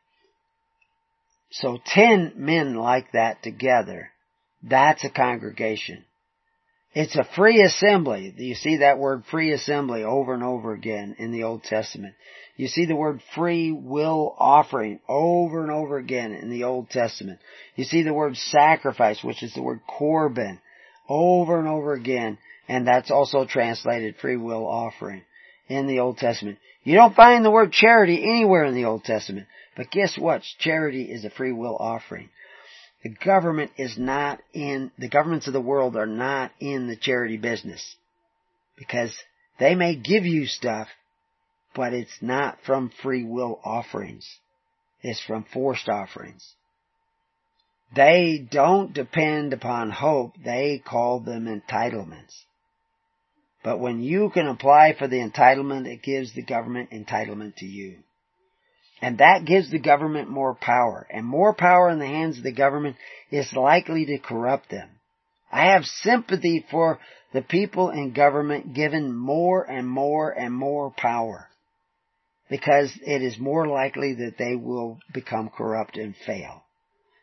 [1.52, 4.10] So ten men like that together,
[4.62, 6.06] that's a congregation.
[6.94, 8.34] It's a free assembly.
[8.38, 12.14] You see that word free assembly over and over again in the Old Testament.
[12.56, 17.40] You see the word free will offering over and over again in the Old Testament.
[17.76, 20.60] You see the word sacrifice, which is the word korban,
[21.10, 22.38] over and over again,
[22.68, 25.24] and that's also translated free will offering
[25.68, 26.60] in the Old Testament.
[26.84, 30.44] You don't find the word charity anywhere in the Old Testament, but guess what?
[30.60, 32.30] Charity is a free will offering.
[33.04, 37.38] The government is not in, the governments of the world are not in the charity
[37.38, 37.96] business.
[38.78, 39.14] Because
[39.60, 40.88] they may give you stuff,
[41.76, 44.28] but it's not from free will offerings.
[45.02, 46.54] It's from forced offerings.
[47.96, 52.34] They don't depend upon hope, they call them entitlements.
[53.64, 58.00] But when you can apply for the entitlement, it gives the government entitlement to you.
[59.02, 61.06] And that gives the government more power.
[61.10, 62.96] And more power in the hands of the government
[63.32, 64.90] is likely to corrupt them.
[65.52, 67.00] I have sympathy for
[67.34, 71.50] the people in government given more and more and more power
[72.50, 76.64] because it is more likely that they will become corrupt and fail.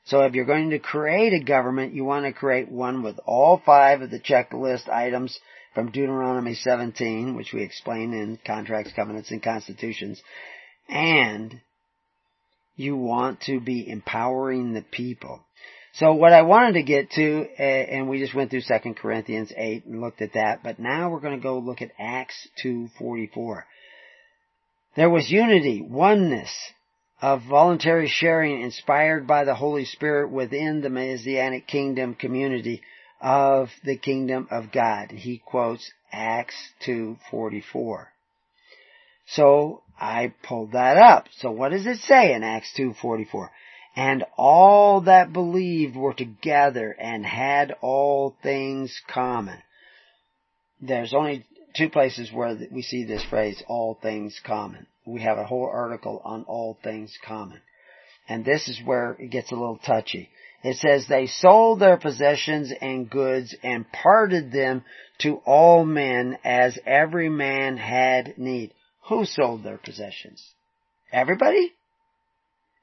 [0.05, 3.63] So if you're going to create a government, you want to create one with all
[3.65, 5.39] five of the checklist items
[5.75, 10.21] from Deuteronomy 17, which we explain in Contracts, Covenants, and Constitutions,
[10.89, 11.61] and
[12.77, 15.45] you want to be empowering the people.
[15.93, 19.53] So what I wanted to get to, eh, and we just went through 2 Corinthians
[19.57, 23.65] 8 and looked at that, but now we're going to go look at Acts 2.44.
[24.97, 26.73] There was unity, oneness
[27.23, 32.83] of voluntary sharing inspired by the Holy Spirit within the Messianic kingdom community
[33.21, 35.11] of the kingdom of God.
[35.13, 38.09] He quotes Acts 2:44.
[39.27, 41.27] So I pulled that up.
[41.37, 43.51] So what does it say in Acts 2:44?
[43.95, 49.63] And all that believed were together and had all things common.
[50.81, 51.45] There's only
[51.75, 54.87] two places where we see this phrase, all things common.
[55.05, 57.61] We have a whole article on all things common.
[58.29, 60.31] And this is where it gets a little touchy.
[60.63, 64.85] It says they sold their possessions and goods and parted them
[65.21, 68.73] to all men as every man had need.
[69.09, 70.47] Who sold their possessions?
[71.13, 71.73] Everybody?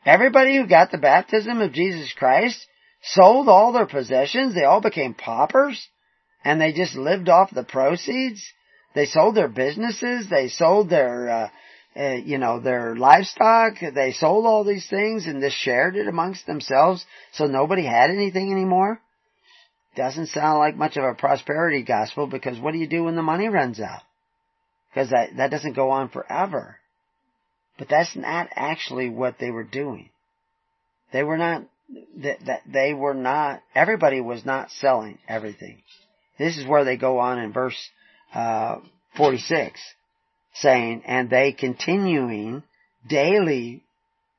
[0.06, 2.66] Everybody who got the baptism of Jesus Christ
[3.02, 4.56] sold all their possessions.
[4.56, 5.88] They all became paupers
[6.44, 8.44] and they just lived off the proceeds.
[8.98, 10.28] They sold their businesses.
[10.28, 11.50] They sold their, uh,
[11.96, 13.76] uh, you know, their livestock.
[13.94, 18.52] They sold all these things and just shared it amongst themselves so nobody had anything
[18.52, 19.00] anymore.
[19.96, 23.22] Doesn't sound like much of a prosperity gospel because what do you do when the
[23.22, 24.02] money runs out?
[24.90, 26.78] Because that, that doesn't go on forever.
[27.78, 30.10] But that's not actually what they were doing.
[31.14, 31.66] They were not,
[32.24, 35.84] that, that they were not, everybody was not selling everything.
[36.40, 37.78] This is where they go on in verse,
[38.34, 38.78] uh,
[39.16, 39.80] 46
[40.56, 42.64] saying, and they continuing
[43.08, 43.84] daily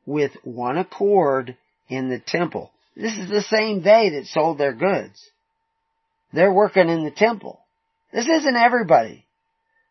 [0.07, 1.57] with one accord
[1.89, 2.70] in the temple.
[2.97, 5.30] This is the same day that sold their goods.
[6.32, 7.61] They're working in the temple.
[8.12, 9.24] This isn't everybody.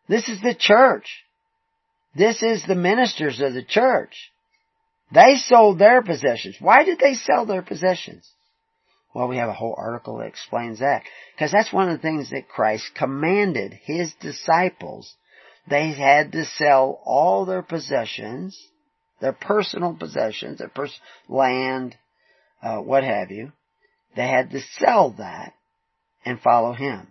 [0.08, 1.24] This is the church.
[2.14, 4.30] This is the ministers of the church.
[5.12, 6.56] They sold their possessions.
[6.60, 8.28] Why did they sell their possessions?
[9.14, 11.02] Well, we have a whole article that explains that.
[11.34, 15.14] Because that's one of the things that Christ commanded His disciples
[15.68, 18.58] they had to sell all their possessions,
[19.20, 21.96] their personal possessions, their pers- land,
[22.62, 23.52] uh, what have you.
[24.16, 25.52] They had to sell that
[26.24, 27.08] and follow him.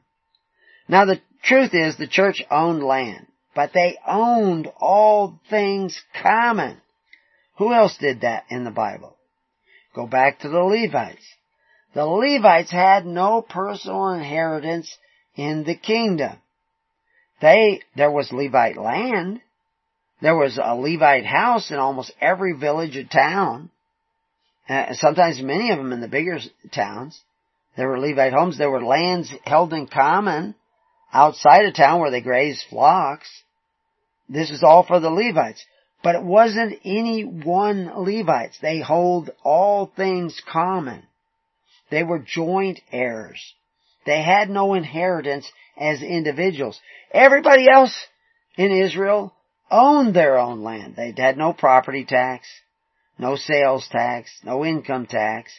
[0.87, 6.81] Now the truth is the church owned land, but they owned all things common.
[7.57, 9.15] Who else did that in the Bible?
[9.93, 11.25] Go back to the Levites.
[11.97, 14.95] The Levites had no personal inheritance
[15.35, 16.37] in the kingdom.
[17.41, 19.41] They, there was Levite land.
[20.21, 23.71] There was a Levite house in almost every village or town.
[24.69, 26.37] Uh, sometimes many of them in the bigger
[26.71, 27.19] towns.
[27.75, 28.59] There were Levite homes.
[28.59, 30.53] There were lands held in common
[31.11, 33.27] outside of town where they grazed flocks.
[34.29, 35.65] This is all for the Levites.
[36.03, 38.59] But it wasn't any one Levites.
[38.61, 41.01] They hold all things common.
[41.89, 43.53] They were joint heirs.
[44.05, 46.79] They had no inheritance as individuals.
[47.11, 47.95] Everybody else
[48.57, 49.33] in Israel
[49.69, 50.95] owned their own land.
[50.95, 52.47] They had no property tax,
[53.17, 55.51] no sales tax, no income tax.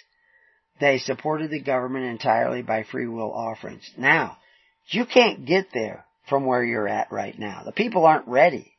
[0.80, 3.90] They supported the government entirely by free will offerings.
[3.96, 4.38] Now,
[4.88, 7.62] you can't get there from where you're at right now.
[7.64, 8.72] The people aren't ready.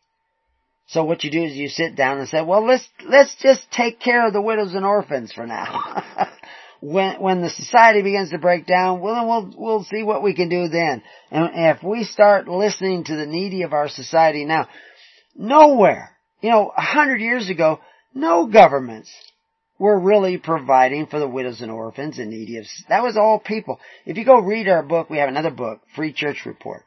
[0.88, 4.00] So what you do is you sit down and say, well, let's, let's just take
[4.00, 6.04] care of the widows and orphans for now.
[6.82, 10.34] when when the society begins to break down, well then we'll we'll see what we
[10.34, 11.04] can do then.
[11.32, 14.68] And if we start listening to the needy of our society now,
[15.36, 17.80] nowhere, you know, a hundred years ago,
[18.14, 19.12] no governments
[19.78, 23.80] were really providing for the widows and orphans and needy of that was all people.
[24.06, 26.84] If you go read our book, we have another book, Free Church Report.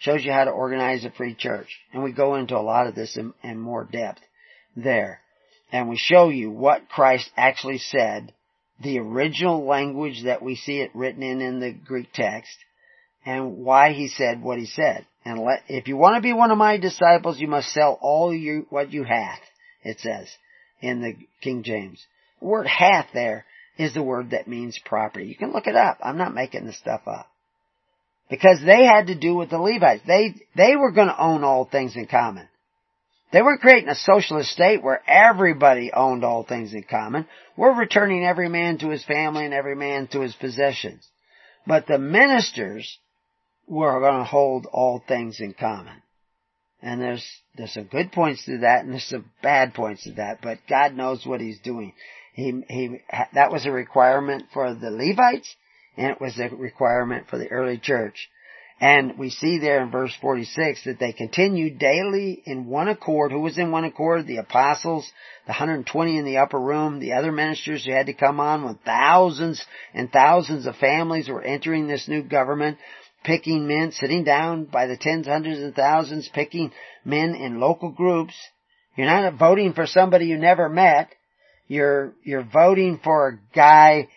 [0.00, 1.68] Shows you how to organize a free church.
[1.92, 4.20] And we go into a lot of this in, in more depth
[4.76, 5.20] there.
[5.72, 8.32] And we show you what Christ actually said
[8.82, 12.56] the original language that we see it written in in the Greek text
[13.24, 15.06] and why he said what he said.
[15.24, 18.34] And let, if you want to be one of my disciples, you must sell all
[18.34, 19.40] you, what you hath,
[19.82, 20.28] it says
[20.80, 22.04] in the King James.
[22.40, 23.46] The word hath there
[23.78, 25.26] is the word that means property.
[25.26, 25.98] You can look it up.
[26.02, 27.28] I'm not making this stuff up.
[28.28, 30.02] Because they had to do with the Levites.
[30.06, 32.48] They, they were going to own all things in common.
[33.34, 37.26] They weren't creating a socialist state where everybody owned all things in common.
[37.56, 41.04] We're returning every man to his family and every man to his possessions.
[41.66, 42.96] But the ministers
[43.66, 46.00] were going to hold all things in common.
[46.80, 50.38] And there's, there's some good points to that and there's some bad points to that,
[50.40, 51.92] but God knows what He's doing.
[52.34, 53.00] He, he,
[53.32, 55.56] that was a requirement for the Levites
[55.96, 58.28] and it was a requirement for the early church.
[58.80, 63.30] And we see there in verse 46 that they continued daily in one accord.
[63.30, 64.26] Who was in one accord?
[64.26, 65.10] The apostles,
[65.46, 68.74] the 120 in the upper room, the other ministers who had to come on when
[68.84, 69.64] thousands
[69.94, 72.78] and thousands of families were entering this new government,
[73.22, 76.72] picking men, sitting down by the tens, hundreds, and thousands, picking
[77.04, 78.34] men in local groups.
[78.96, 81.10] You're not voting for somebody you never met.
[81.68, 84.08] You're, you're voting for a guy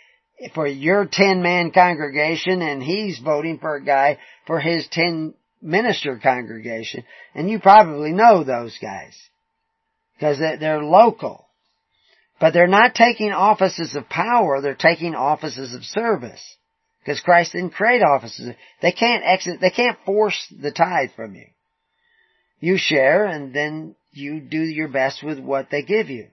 [0.54, 6.20] for your 10 man congregation and he's voting for a guy for his 10 minister
[6.22, 7.04] congregation.
[7.34, 9.18] And you probably know those guys.
[10.16, 11.48] Because they're local.
[12.40, 16.44] But they're not taking offices of power, they're taking offices of service.
[17.00, 18.54] Because Christ didn't create offices.
[18.82, 21.46] They can't exit, they can't force the tithe from you.
[22.60, 26.28] You share and then you do your best with what they give you.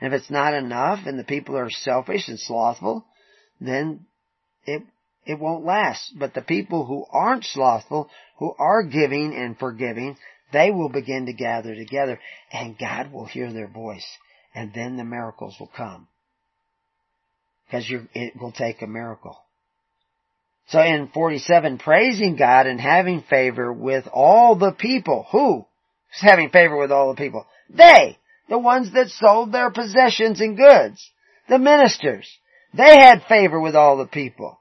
[0.00, 3.04] And if it's not enough and the people are selfish and slothful,
[3.60, 4.06] then
[4.64, 4.82] it,
[5.24, 6.12] it won't last.
[6.18, 10.16] But the people who aren't slothful, who are giving and forgiving,
[10.52, 12.18] they will begin to gather together
[12.52, 14.06] and God will hear their voice
[14.54, 16.08] and then the miracles will come.
[17.66, 17.84] Because
[18.14, 19.38] it will take a miracle.
[20.68, 25.26] So in 47, praising God and having favor with all the people.
[25.32, 25.66] Who
[26.14, 27.46] is having favor with all the people?
[27.70, 28.18] They!
[28.48, 31.10] The ones that sold their possessions and goods.
[31.48, 32.28] The ministers.
[32.74, 34.58] They had favor with all the people.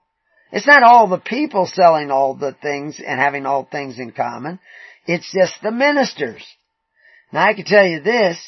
[0.51, 4.59] It's not all the people selling all the things and having all things in common.
[5.05, 6.43] It's just the ministers.
[7.33, 8.39] Now I can tell you this,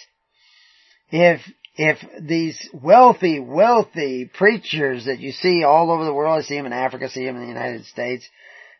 [1.11, 1.41] if,
[1.75, 6.65] if these wealthy, wealthy preachers that you see all over the world, I see them
[6.65, 8.27] in Africa, I see them in the United States,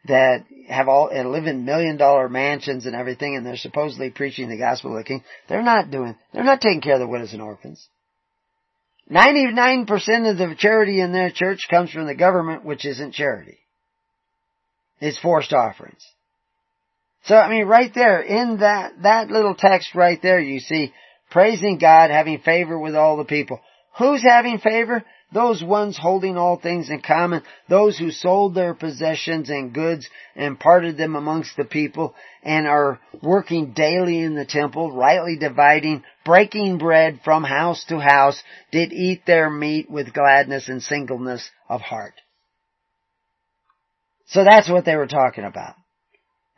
[0.05, 4.47] that have all, and live in million dollar mansions and everything, and they're supposedly preaching
[4.47, 7.34] the gospel of the king, they're not doing, they're not taking care of the widows
[7.34, 7.86] and orphans.
[9.12, 9.89] 99%
[10.30, 13.57] of the charity in their church comes from the government, which isn't charity.
[15.01, 16.03] It's forced offerings.
[17.26, 20.93] So, I mean, right there, in that, that little text right there, you see,
[21.32, 23.60] praising God, having favor with all the people.
[23.97, 25.03] Who's having favor?
[25.32, 30.59] Those ones holding all things in common, those who sold their possessions and goods and
[30.59, 36.80] parted them amongst the people and are working daily in the temple, rightly dividing, breaking
[36.80, 42.15] bread from house to house, did eat their meat with gladness and singleness of heart.
[44.25, 45.75] So that's what they were talking about.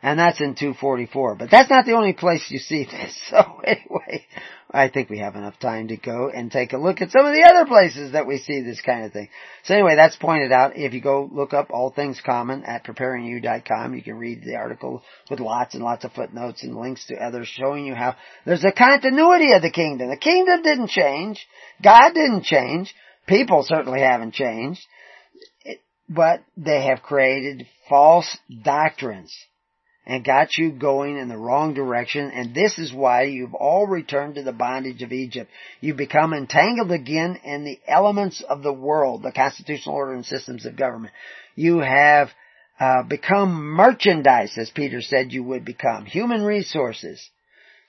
[0.04, 1.36] And that's in 244.
[1.36, 3.18] But that's not the only place you see this.
[3.32, 4.26] So anyway,
[4.72, 7.34] I think we have enough time to go and take a look at some of
[7.34, 9.30] the other places that we see this kind of thing.
[9.64, 10.76] So anyway, that's pointed out.
[10.76, 15.02] If you go look up All Things Common at preparingyou.com, you can read the article
[15.30, 18.72] with lots and lots of footnotes and links to others showing you how there's a
[18.72, 20.10] continuity of the kingdom.
[20.10, 21.46] The kingdom didn't change.
[21.82, 22.94] God didn't change.
[23.28, 24.82] People certainly haven't changed.
[26.10, 29.34] But they have created false doctrines
[30.06, 34.36] and got you going in the wrong direction, and this is why you've all returned
[34.36, 35.50] to the bondage of Egypt.
[35.80, 40.66] You become entangled again in the elements of the world, the constitutional order and systems
[40.66, 41.14] of government.
[41.56, 42.30] You have
[42.80, 47.30] uh, become merchandise, as Peter said you would become, human resources,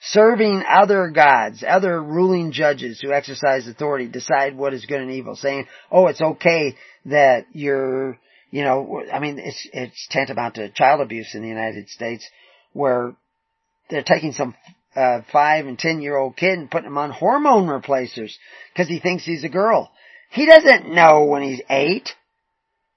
[0.03, 5.35] serving other gods, other ruling judges who exercise authority, decide what is good and evil,
[5.35, 8.19] saying, oh, it's okay that you're
[8.53, 12.29] you know, I mean, it's, it's tantamount to child abuse in the United States
[12.75, 13.17] where
[13.89, 14.55] they're taking some
[14.95, 18.39] uh, five and ten year old kid and putting him on hormone replacers
[18.73, 19.91] because he thinks he's a girl.
[20.31, 22.11] He doesn't know when he's eight.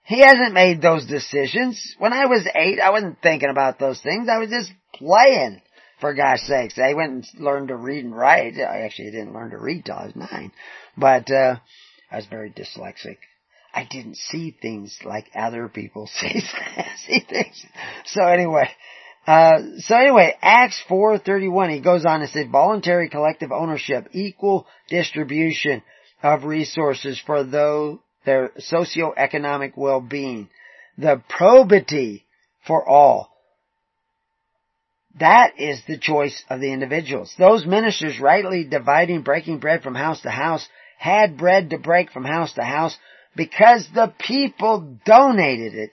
[0.04, 1.96] He hasn't made those decisions.
[2.00, 4.28] When I was eight, I wasn't thinking about those things.
[4.30, 5.62] I was just playing,
[6.02, 6.78] for gosh sakes.
[6.78, 8.56] I went and learned to read and write.
[8.58, 10.52] I actually didn't learn to read till I was nine.
[10.98, 11.56] But, uh,
[12.12, 13.18] I was very dyslexic.
[13.76, 16.42] I didn't see things like other people see,
[17.06, 17.66] see things.
[18.06, 18.70] So anyway,
[19.28, 25.84] uh, so anyway, Acts 4.31, he goes on to say voluntary collective ownership, equal distribution
[26.24, 30.50] of resources for those, their socio-economic well-being,
[30.98, 32.26] the probity
[32.66, 33.30] for all.
[35.20, 37.34] That is the choice of the individuals.
[37.38, 40.68] Those ministers rightly dividing, breaking bread from house to house,
[40.98, 42.98] had bread to break from house to house,
[43.36, 45.92] because the people donated it.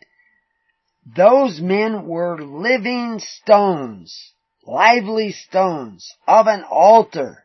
[1.16, 4.32] Those men were living stones,
[4.64, 7.44] lively stones of an altar.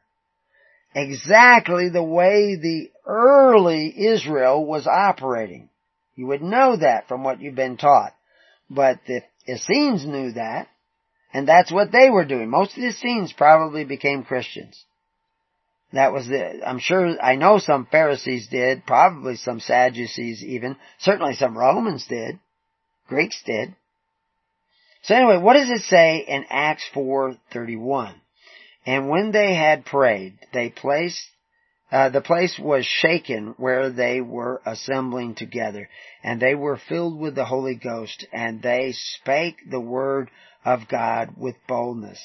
[0.93, 5.69] Exactly the way the early Israel was operating.
[6.15, 8.13] You would know that from what you've been taught.
[8.69, 10.67] But the Essenes knew that,
[11.33, 12.49] and that's what they were doing.
[12.49, 14.83] Most of the Essenes probably became Christians.
[15.93, 21.33] That was the, I'm sure, I know some Pharisees did, probably some Sadducees even, certainly
[21.33, 22.39] some Romans did,
[23.07, 23.73] Greeks did.
[25.03, 28.15] So anyway, what does it say in Acts 4:31?
[28.85, 31.25] And when they had prayed, they placed
[31.89, 35.87] uh, the place was shaken where they were assembling together,
[36.21, 40.29] and they were filled with the Holy Ghost, and they spake the word
[40.65, 42.19] of God with boldness.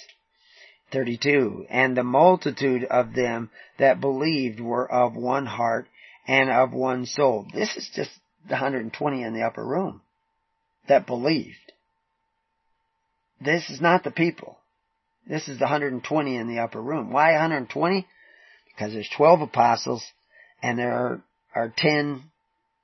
[0.92, 1.66] 32.
[1.70, 5.86] And the multitude of them that believed were of one heart
[6.26, 7.46] and of one soul.
[7.52, 8.10] This is just
[8.46, 10.02] the 120 in the upper room
[10.88, 11.56] that believed.
[13.40, 14.58] This is not the people.
[15.26, 17.12] This is the 120 in the upper room.
[17.12, 18.06] Why 120?
[18.68, 20.04] Because there's 12 apostles
[20.62, 21.22] And there are,
[21.54, 22.24] are ten,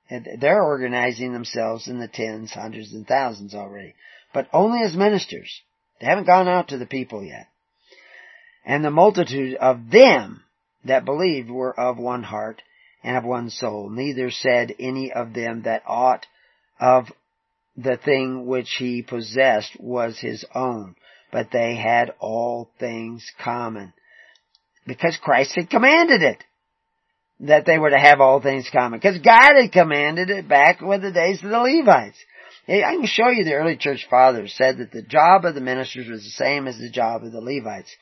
[0.09, 3.95] they're organizing themselves in the tens, hundreds, and thousands already.
[4.33, 5.61] But only as ministers.
[5.99, 7.47] They haven't gone out to the people yet.
[8.65, 10.43] And the multitude of them
[10.85, 12.61] that believed were of one heart
[13.03, 13.89] and of one soul.
[13.89, 16.25] Neither said any of them that aught
[16.79, 17.11] of
[17.75, 20.95] the thing which he possessed was his own,
[21.31, 23.93] but they had all things common.
[24.85, 26.43] Because Christ had commanded it.
[27.41, 28.99] That they were to have all things common.
[28.99, 32.17] Because God had commanded it back with the days of the Levites.
[32.67, 36.07] I can show you the early church fathers said that the job of the ministers
[36.07, 37.95] was the same as the job of the Levites.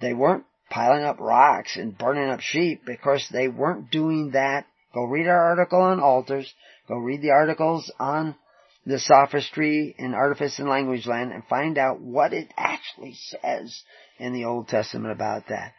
[0.00, 4.66] They weren't piling up rocks and burning up sheep because they weren't doing that.
[4.94, 6.52] Go read our article on altars.
[6.88, 8.34] Go read the articles on
[8.84, 13.82] the sophistry and artifice in language land and find out what it actually says
[14.18, 15.72] in the Old Testament about that.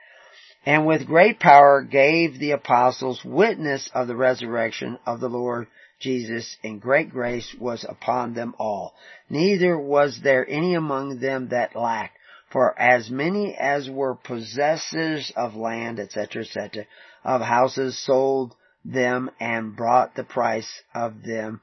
[0.65, 5.67] And with great power gave the apostles witness of the resurrection of the Lord
[5.99, 8.93] Jesus, and great grace was upon them all.
[9.29, 12.16] Neither was there any among them that lacked,
[12.51, 16.85] for as many as were possessors of land, etc., etc.,
[17.23, 18.55] of houses sold
[18.85, 21.61] them and brought the price of them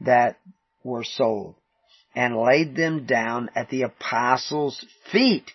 [0.00, 0.38] that
[0.84, 1.54] were sold
[2.14, 5.52] and laid them down at the apostles' feet.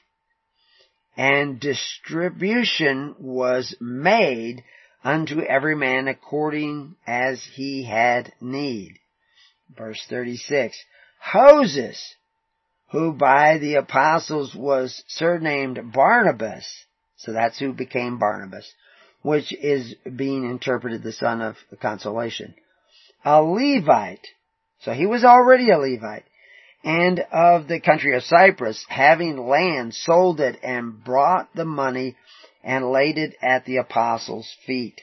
[1.18, 4.64] And distribution was made
[5.04, 9.00] unto every man according as he had need.
[9.76, 10.78] Verse 36.
[11.34, 12.16] Joses,
[12.92, 16.68] who by the apostles was surnamed Barnabas.
[17.18, 18.70] So that's who became Barnabas,
[19.22, 22.54] which is being interpreted the son of consolation.
[23.24, 24.28] A Levite.
[24.82, 26.26] So he was already a Levite.
[26.84, 32.16] And of the country of Cyprus, having land, sold it and brought the money
[32.64, 35.00] and laid it at the apostles' feet.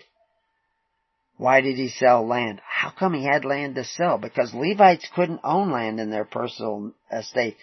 [1.39, 2.60] Why did he sell land?
[2.66, 4.19] How come he had land to sell?
[4.19, 7.56] Because Levites couldn't own land in their personal estate.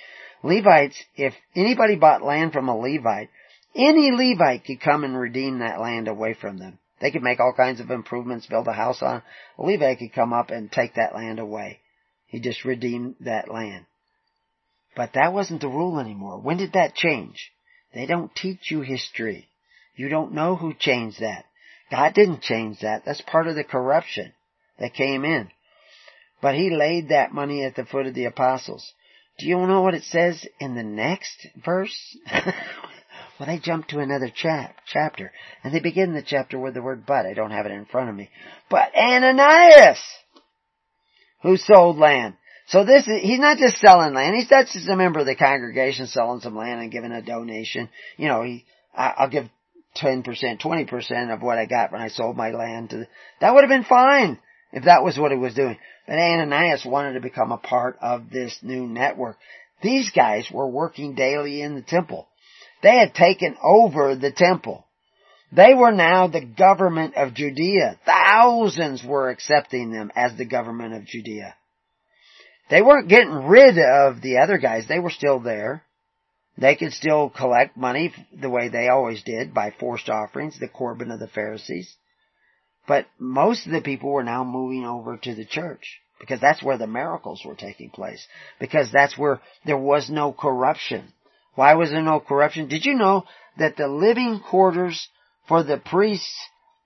[0.44, 3.30] Levites, if anybody bought land from a Levite,
[3.76, 6.80] any Levite could come and redeem that land away from them.
[7.02, 9.22] They could make all kinds of improvements, build a house on.
[9.58, 11.82] A Levite could come up and take that land away.
[12.28, 13.86] He just redeemed that land.
[14.96, 16.40] But that wasn't the rule anymore.
[16.40, 17.52] When did that change?
[17.94, 19.50] They don't teach you history.
[19.98, 21.46] You don't know who changed that.
[21.92, 23.04] God didn't change that.
[23.06, 24.34] That's part of the corruption
[24.80, 25.50] that came in.
[26.42, 28.94] But he laid that money at the foot of the apostles.
[29.38, 32.18] Do you know what it says in the next verse?
[32.34, 35.32] well, they jump to another chap, chapter,
[35.64, 37.26] and they begin the chapter with the word but.
[37.26, 38.30] I don't have it in front of me.
[38.70, 40.00] But Ananias,
[41.42, 42.36] who sold land.
[42.68, 45.36] So this is, he's not just selling land, he's not just a member of the
[45.36, 47.90] congregation selling some land and giving a donation.
[48.18, 49.46] You know, he, I'll give
[49.96, 53.08] 10%, 20% of what I got when I sold my land to, the,
[53.42, 54.40] that would have been fine
[54.72, 55.78] if that was what he was doing.
[56.08, 59.38] But Ananias wanted to become a part of this new network.
[59.82, 62.28] These guys were working daily in the temple.
[62.84, 64.86] They had taken over the temple.
[65.52, 68.00] They were now the government of Judea.
[68.06, 71.56] Thousands were accepting them as the government of Judea.
[72.70, 74.88] They weren't getting rid of the other guys.
[74.88, 75.85] They were still there.
[76.58, 81.12] They could still collect money the way they always did by forced offerings, the Corban
[81.12, 81.96] of the Pharisees.
[82.88, 86.78] But most of the people were now moving over to the church because that's where
[86.78, 88.26] the miracles were taking place.
[88.60, 91.12] Because that's where there was no corruption.
[91.56, 92.68] Why was there no corruption?
[92.68, 93.26] Did you know
[93.58, 95.10] that the living quarters
[95.48, 96.36] for the priests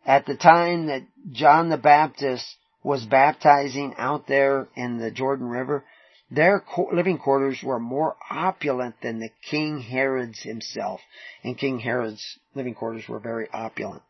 [0.05, 2.45] at the time that John the Baptist
[2.83, 5.83] was baptizing out there in the Jordan River,
[6.31, 11.01] their living quarters were more opulent than the King Herod's himself.
[11.43, 14.03] And King Herod's living quarters were very opulent,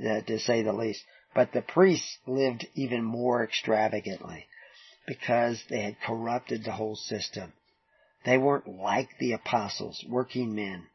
[0.00, 1.04] uh, to say the least.
[1.34, 4.46] But the priests lived even more extravagantly
[5.06, 7.52] because they had corrupted the whole system.
[8.24, 10.86] They weren't like the apostles, working men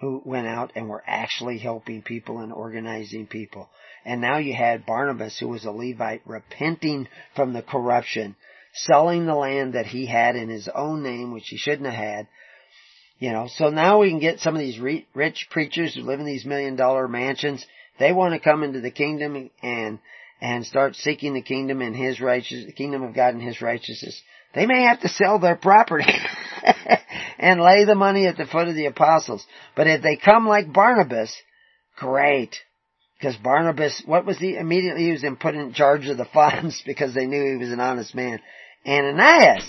[0.00, 3.70] who went out and were actually helping people and organizing people.
[4.04, 8.36] And now you had Barnabas, who was a Levite, repenting from the corruption
[8.76, 12.28] selling the land that he had in his own name, which he shouldn't have had.
[13.18, 16.20] You know, so now we can get some of these re- rich preachers who live
[16.20, 17.64] in these million dollar mansions.
[17.98, 19.98] They want to come into the kingdom and,
[20.40, 24.20] and start seeking the kingdom and his righteousness, the kingdom of God and his righteousness.
[24.54, 26.12] They may have to sell their property
[27.38, 29.44] and lay the money at the foot of the apostles.
[29.74, 31.34] But if they come like Barnabas,
[31.96, 32.54] great.
[33.18, 34.56] Because Barnabas, what was he?
[34.56, 37.80] Immediately he was put in charge of the funds because they knew he was an
[37.80, 38.40] honest man.
[38.86, 39.64] Ananias,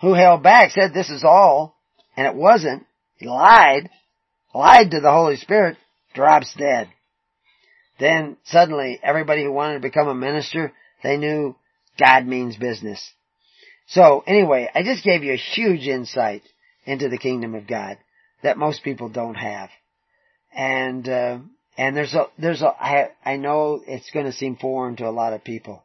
[0.00, 1.76] who held back, said this is all,
[2.16, 2.84] and it wasn't.
[3.16, 3.88] He lied,
[4.54, 5.78] lied to the Holy Spirit,
[6.14, 6.88] drops dead.
[7.98, 10.72] then suddenly everybody who wanted to become a minister,
[11.02, 11.54] they knew
[11.98, 13.12] God means business.
[13.86, 16.42] So anyway, I just gave you a huge insight
[16.84, 17.98] into the kingdom of God
[18.42, 19.70] that most people don't have.
[20.52, 21.38] And, uh,
[21.78, 25.10] and there's a, there's a, I, I know it's going to seem foreign to a
[25.10, 25.83] lot of people.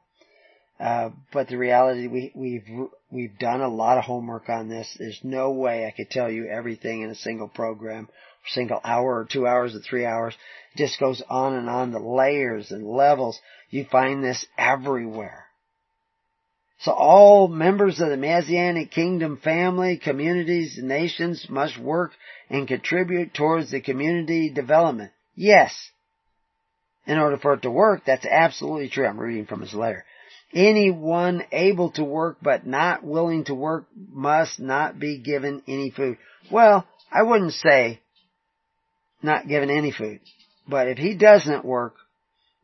[0.80, 2.66] Uh, but the reality, we, we've,
[3.12, 4.96] we've done a lot of homework on this.
[4.98, 8.08] There's no way I could tell you everything in a single program,
[8.48, 10.36] single hour or two hours or three hours.
[10.74, 13.40] It just goes on and on, the layers and levels.
[13.70, 15.46] You find this everywhere.
[16.80, 22.12] So all members of the Messianic Kingdom family, communities, nations must work
[22.50, 25.12] and contribute towards the community development.
[25.36, 25.92] Yes.
[27.06, 29.06] In order for it to work, that's absolutely true.
[29.06, 30.06] I'm reading from his letter.
[30.54, 36.18] Anyone able to work but not willing to work must not be given any food.
[36.52, 38.00] Well, I wouldn't say
[39.22, 40.22] not given any food.
[40.68, 41.96] But if he doesn't work,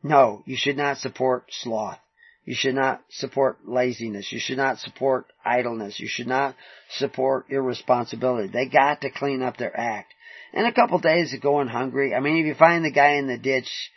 [0.03, 1.99] no, you should not support sloth.
[2.45, 4.31] You should not support laziness.
[4.31, 5.99] You should not support idleness.
[5.99, 6.55] You should not
[6.91, 8.49] support irresponsibility.
[8.49, 10.13] They got to clean up their act.
[10.53, 13.27] And a couple days of going hungry, I mean, if you find the guy in
[13.27, 13.91] the ditch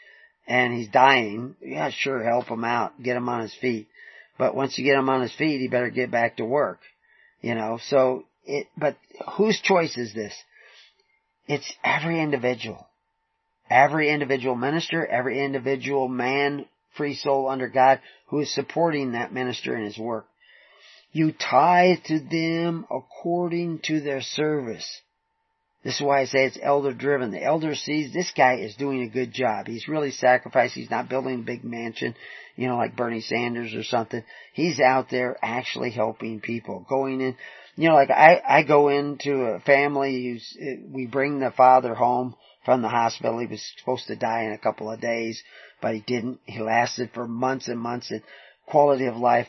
[0.49, 3.87] and he's dying, yeah, sure, help him out, get him on his feet.
[4.39, 6.81] But once you get him on his feet, he better get back to work.
[7.43, 8.97] You know, so it, but
[9.37, 10.35] whose choice is this?
[11.47, 12.87] It's every individual.
[13.71, 16.65] Every individual minister, every individual man,
[16.97, 20.27] free soul under God who is supporting that minister in his work.
[21.13, 25.01] You tithe to them according to their service.
[25.85, 27.31] This is why I say it's elder driven.
[27.31, 29.69] The elder sees this guy is doing a good job.
[29.69, 30.75] He's really sacrificed.
[30.75, 32.17] He's not building a big mansion,
[32.57, 34.25] you know, like Bernie Sanders or something.
[34.55, 37.37] He's out there actually helping people, going in.
[37.77, 40.41] You know, like I, I go into a family
[40.91, 42.35] we bring the father home
[42.65, 43.39] from the hospital.
[43.39, 45.41] He was supposed to die in a couple of days,
[45.81, 46.41] but he didn't.
[46.45, 48.23] He lasted for months and months and
[48.67, 49.47] quality of life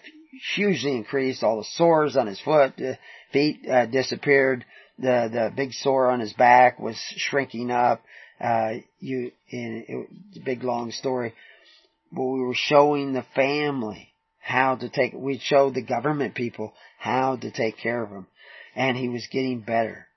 [0.55, 1.43] hugely increased.
[1.43, 2.93] All the sores on his foot, uh,
[3.31, 4.63] feet uh, disappeared
[4.99, 8.01] the the big sore on his back was shrinking up.
[8.39, 11.33] Uh, you in it's a big long story,
[12.11, 15.13] but we were showing the family how to take.
[15.13, 18.27] We showed the government people how to take care of him,
[18.75, 20.07] and he was getting better.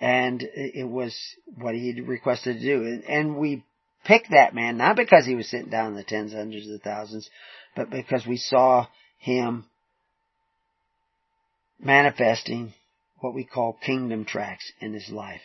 [0.00, 1.16] And it was
[1.56, 3.64] what he requested to do, and we
[4.04, 7.30] picked that man not because he was sitting down in the tens, hundreds of thousands,
[7.76, 8.86] but because we saw
[9.18, 9.66] him
[11.80, 12.74] manifesting
[13.22, 15.40] what we call kingdom tracks in his life.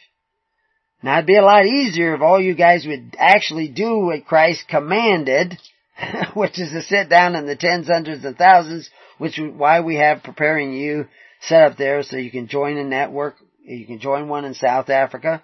[1.03, 4.67] Now it'd be a lot easier if all you guys would actually do what Christ
[4.67, 5.57] commanded,
[6.33, 8.89] which is to sit down in the tens, hundreds, and thousands,
[9.19, 11.07] which is why we have preparing you
[11.41, 13.35] set up there so you can join a network.
[13.63, 15.43] You can join one in South Africa.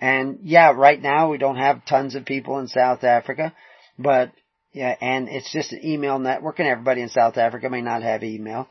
[0.00, 3.54] And yeah, right now we don't have tons of people in South Africa,
[3.98, 4.32] but
[4.72, 8.22] yeah, and it's just an email network and everybody in South Africa may not have
[8.22, 8.68] email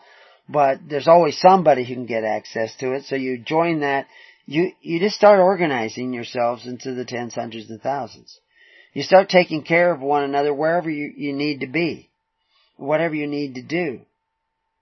[0.50, 3.06] but there's always somebody who can get access to it.
[3.06, 4.08] So you join that.
[4.48, 8.40] You, you just start organizing yourselves into the tens, hundreds, and thousands.
[8.94, 12.10] You start taking care of one another wherever you, you need to be.
[12.78, 14.02] Whatever you need to do.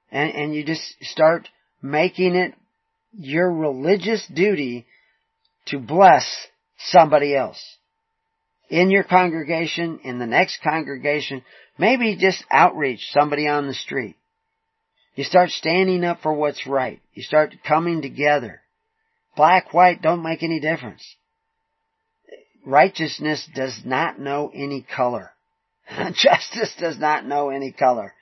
[0.10, 1.50] And, and you just start
[1.82, 2.54] making it
[3.12, 4.86] your religious duty
[5.66, 6.26] to bless
[6.78, 7.62] somebody else.
[8.70, 11.44] In your congregation, in the next congregation,
[11.78, 14.16] maybe just outreach somebody on the street.
[15.18, 17.02] You start standing up for what's right.
[17.16, 18.62] You start coming together.
[19.36, 21.04] Black, white don't make any difference.
[22.64, 25.32] Righteousness does not know any color.
[26.14, 28.14] Justice does not know any color.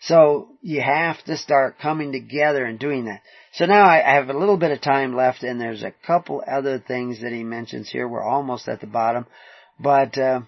[0.00, 3.20] So you have to start coming together and doing that.
[3.52, 6.78] So now I have a little bit of time left and there's a couple other
[6.78, 8.08] things that he mentions here.
[8.08, 9.26] We're almost at the bottom.
[9.78, 10.40] But, uh,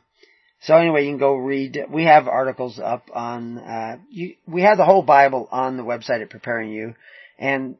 [0.62, 1.86] so anyway, you can go read.
[1.90, 3.58] We have articles up on.
[3.58, 6.94] Uh, you, we have the whole Bible on the website at Preparing You,
[7.36, 7.76] and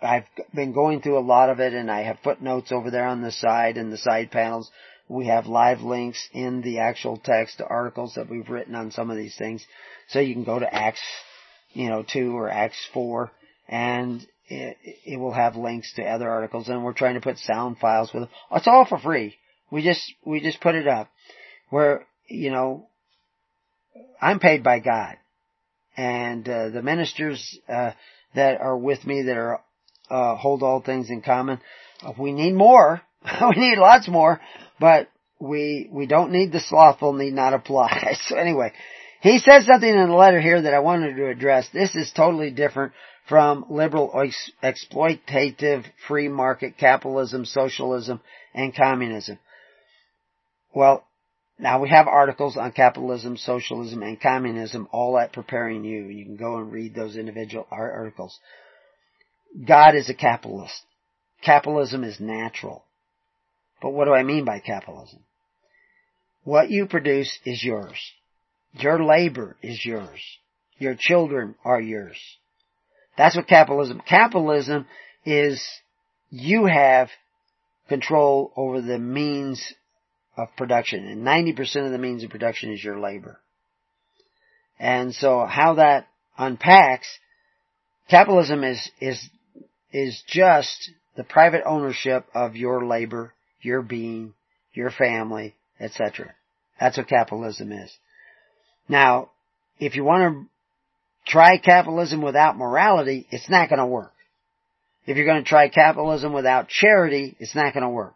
[0.00, 0.24] I've
[0.54, 3.32] been going through a lot of it, and I have footnotes over there on the
[3.32, 4.70] side and the side panels.
[5.08, 9.10] We have live links in the actual text to articles that we've written on some
[9.10, 9.66] of these things,
[10.08, 11.02] so you can go to Acts,
[11.74, 13.30] you know, two or Acts four,
[13.68, 16.68] and it, it will have links to other articles.
[16.68, 18.28] And we're trying to put sound files with it.
[18.52, 19.36] It's all for free.
[19.70, 21.10] We just we just put it up
[21.74, 22.86] where, you know,
[24.22, 25.16] I'm paid by God.
[25.96, 27.90] And uh, the ministers uh,
[28.36, 29.60] that are with me that are
[30.08, 31.60] uh, hold all things in common,
[32.00, 33.02] uh, we need more.
[33.40, 34.40] we need lots more,
[34.78, 35.08] but
[35.40, 38.18] we we don't need the slothful need not apply.
[38.28, 38.72] so anyway,
[39.20, 41.68] he says something in the letter here that I wanted to address.
[41.72, 42.92] This is totally different
[43.28, 48.20] from liberal ex- exploitative free market capitalism, socialism,
[48.54, 49.40] and communism.
[50.72, 51.04] Well,
[51.58, 56.06] Now we have articles on capitalism, socialism, and communism all at preparing you.
[56.06, 58.38] You can go and read those individual articles.
[59.66, 60.82] God is a capitalist.
[61.42, 62.84] Capitalism is natural.
[63.80, 65.20] But what do I mean by capitalism?
[66.42, 67.98] What you produce is yours.
[68.72, 70.20] Your labor is yours.
[70.78, 72.18] Your children are yours.
[73.16, 74.86] That's what capitalism, capitalism
[75.24, 75.64] is
[76.30, 77.10] you have
[77.88, 79.72] control over the means
[80.36, 83.38] of production and 90% of the means of production is your labor.
[84.78, 86.06] And so how that
[86.36, 87.06] unpacks,
[88.10, 89.28] capitalism is, is,
[89.92, 93.32] is just the private ownership of your labor,
[93.62, 94.34] your being,
[94.72, 96.34] your family, etc.
[96.80, 97.92] That's what capitalism is.
[98.88, 99.30] Now,
[99.78, 104.12] if you want to try capitalism without morality, it's not going to work.
[105.06, 108.14] If you're going to try capitalism without charity, it's not going to work.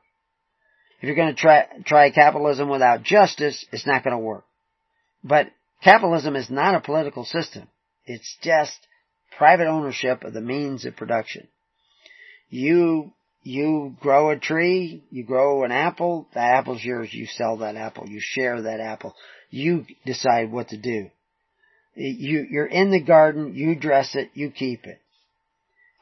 [1.00, 4.44] If you're going to try, try capitalism without justice, it's not going to work.
[5.22, 5.48] But
[5.82, 7.68] capitalism is not a political system.
[8.04, 8.76] It's just
[9.36, 11.46] private ownership of the means of production.
[12.50, 13.12] You,
[13.44, 18.08] you grow a tree, you grow an apple, the apple's yours, you sell that apple,
[18.08, 19.14] you share that apple,
[19.50, 21.10] you decide what to do.
[21.94, 25.00] You, you're in the garden, you dress it, you keep it.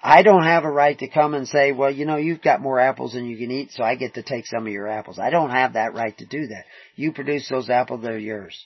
[0.08, 2.78] I don't have a right to come and say, well, you know, you've got more
[2.78, 5.18] apples than you can eat, so I get to take some of your apples.
[5.18, 6.64] I don't have that right to do that.
[6.94, 8.56] You produce those apples, they're yours.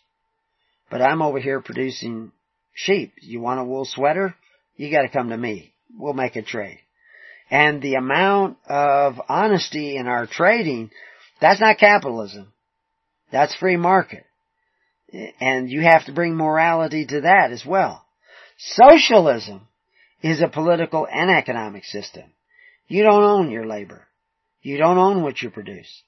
[0.91, 2.33] But I'm over here producing
[2.75, 3.15] sheep.
[3.23, 4.35] You want a wool sweater?
[4.77, 5.73] You gotta come to me.
[5.97, 6.81] We'll make a trade.
[7.51, 10.91] And the amount of honesty in our trading,
[11.41, 12.53] that's not capitalism.
[13.33, 14.27] That's free market.
[15.41, 18.05] And you have to bring morality to that as well.
[18.59, 19.67] Socialism
[20.23, 22.25] is a political and economic system.
[22.89, 24.07] You don't own your labor.
[24.63, 26.03] You don't own what you produce.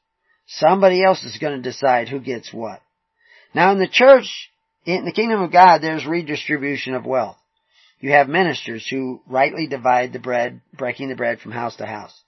[0.47, 2.82] Somebody else is going to decide who gets what.
[3.55, 4.51] Now in the church,
[4.84, 7.36] in the kingdom of God, there's redistribution of wealth.
[8.01, 12.20] You have ministers who rightly divide the bread, breaking the bread from house to house.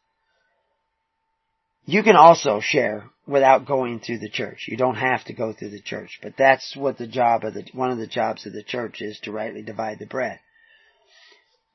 [1.85, 4.67] You can also share without going through the church.
[4.69, 7.65] You don't have to go through the church, but that's what the job of the,
[7.73, 10.39] one of the jobs of the church is to rightly divide the bread.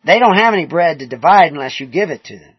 [0.06, 2.56] They don't have any bread to divide unless you give it to them.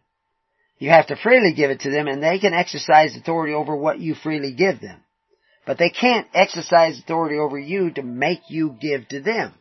[0.78, 4.00] You have to freely give it to them and they can exercise authority over what
[4.00, 5.00] you freely give them.
[5.66, 9.54] But they can't exercise authority over you to make you give to them.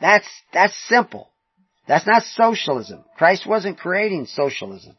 [0.00, 1.28] That's, that's simple.
[1.86, 3.04] That's not socialism.
[3.16, 4.96] Christ wasn't creating socialism.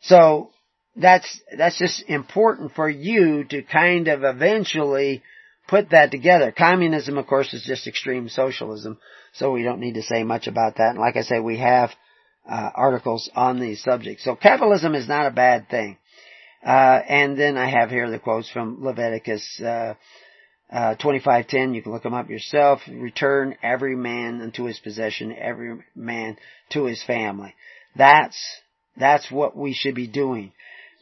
[0.00, 0.50] So,
[0.96, 5.22] that's, that's just important for you to kind of eventually
[5.68, 6.52] put that together.
[6.52, 8.98] Communism, of course, is just extreme socialism,
[9.32, 10.90] so we don't need to say much about that.
[10.90, 11.90] And like I say, we have
[12.48, 14.24] uh, articles on these subjects.
[14.24, 15.96] So capitalism is not a bad thing.
[16.64, 19.94] Uh, and then I have here the quotes from Leviticus uh,
[20.72, 21.74] uh, 25:10.
[21.74, 22.80] You can look them up yourself.
[22.88, 26.36] Return every man unto his possession, every man
[26.70, 27.54] to his family.
[27.96, 28.38] That's
[28.96, 30.52] that's what we should be doing.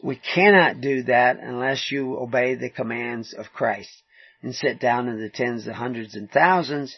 [0.02, 3.90] We cannot do that unless you obey the commands of Christ
[4.42, 6.96] and sit down in the tens, the hundreds, and thousands,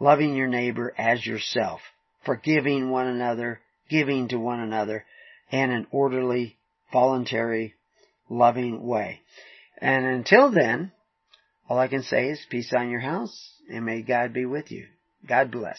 [0.00, 1.80] loving your neighbor as yourself,
[2.24, 5.04] forgiving one another, giving to one another,
[5.50, 6.56] in an orderly,
[6.92, 7.74] voluntary,
[8.28, 9.20] loving way.
[9.80, 10.92] And until then,
[11.68, 14.86] all I can say is peace on your house, and may God be with you.
[15.26, 15.78] God bless.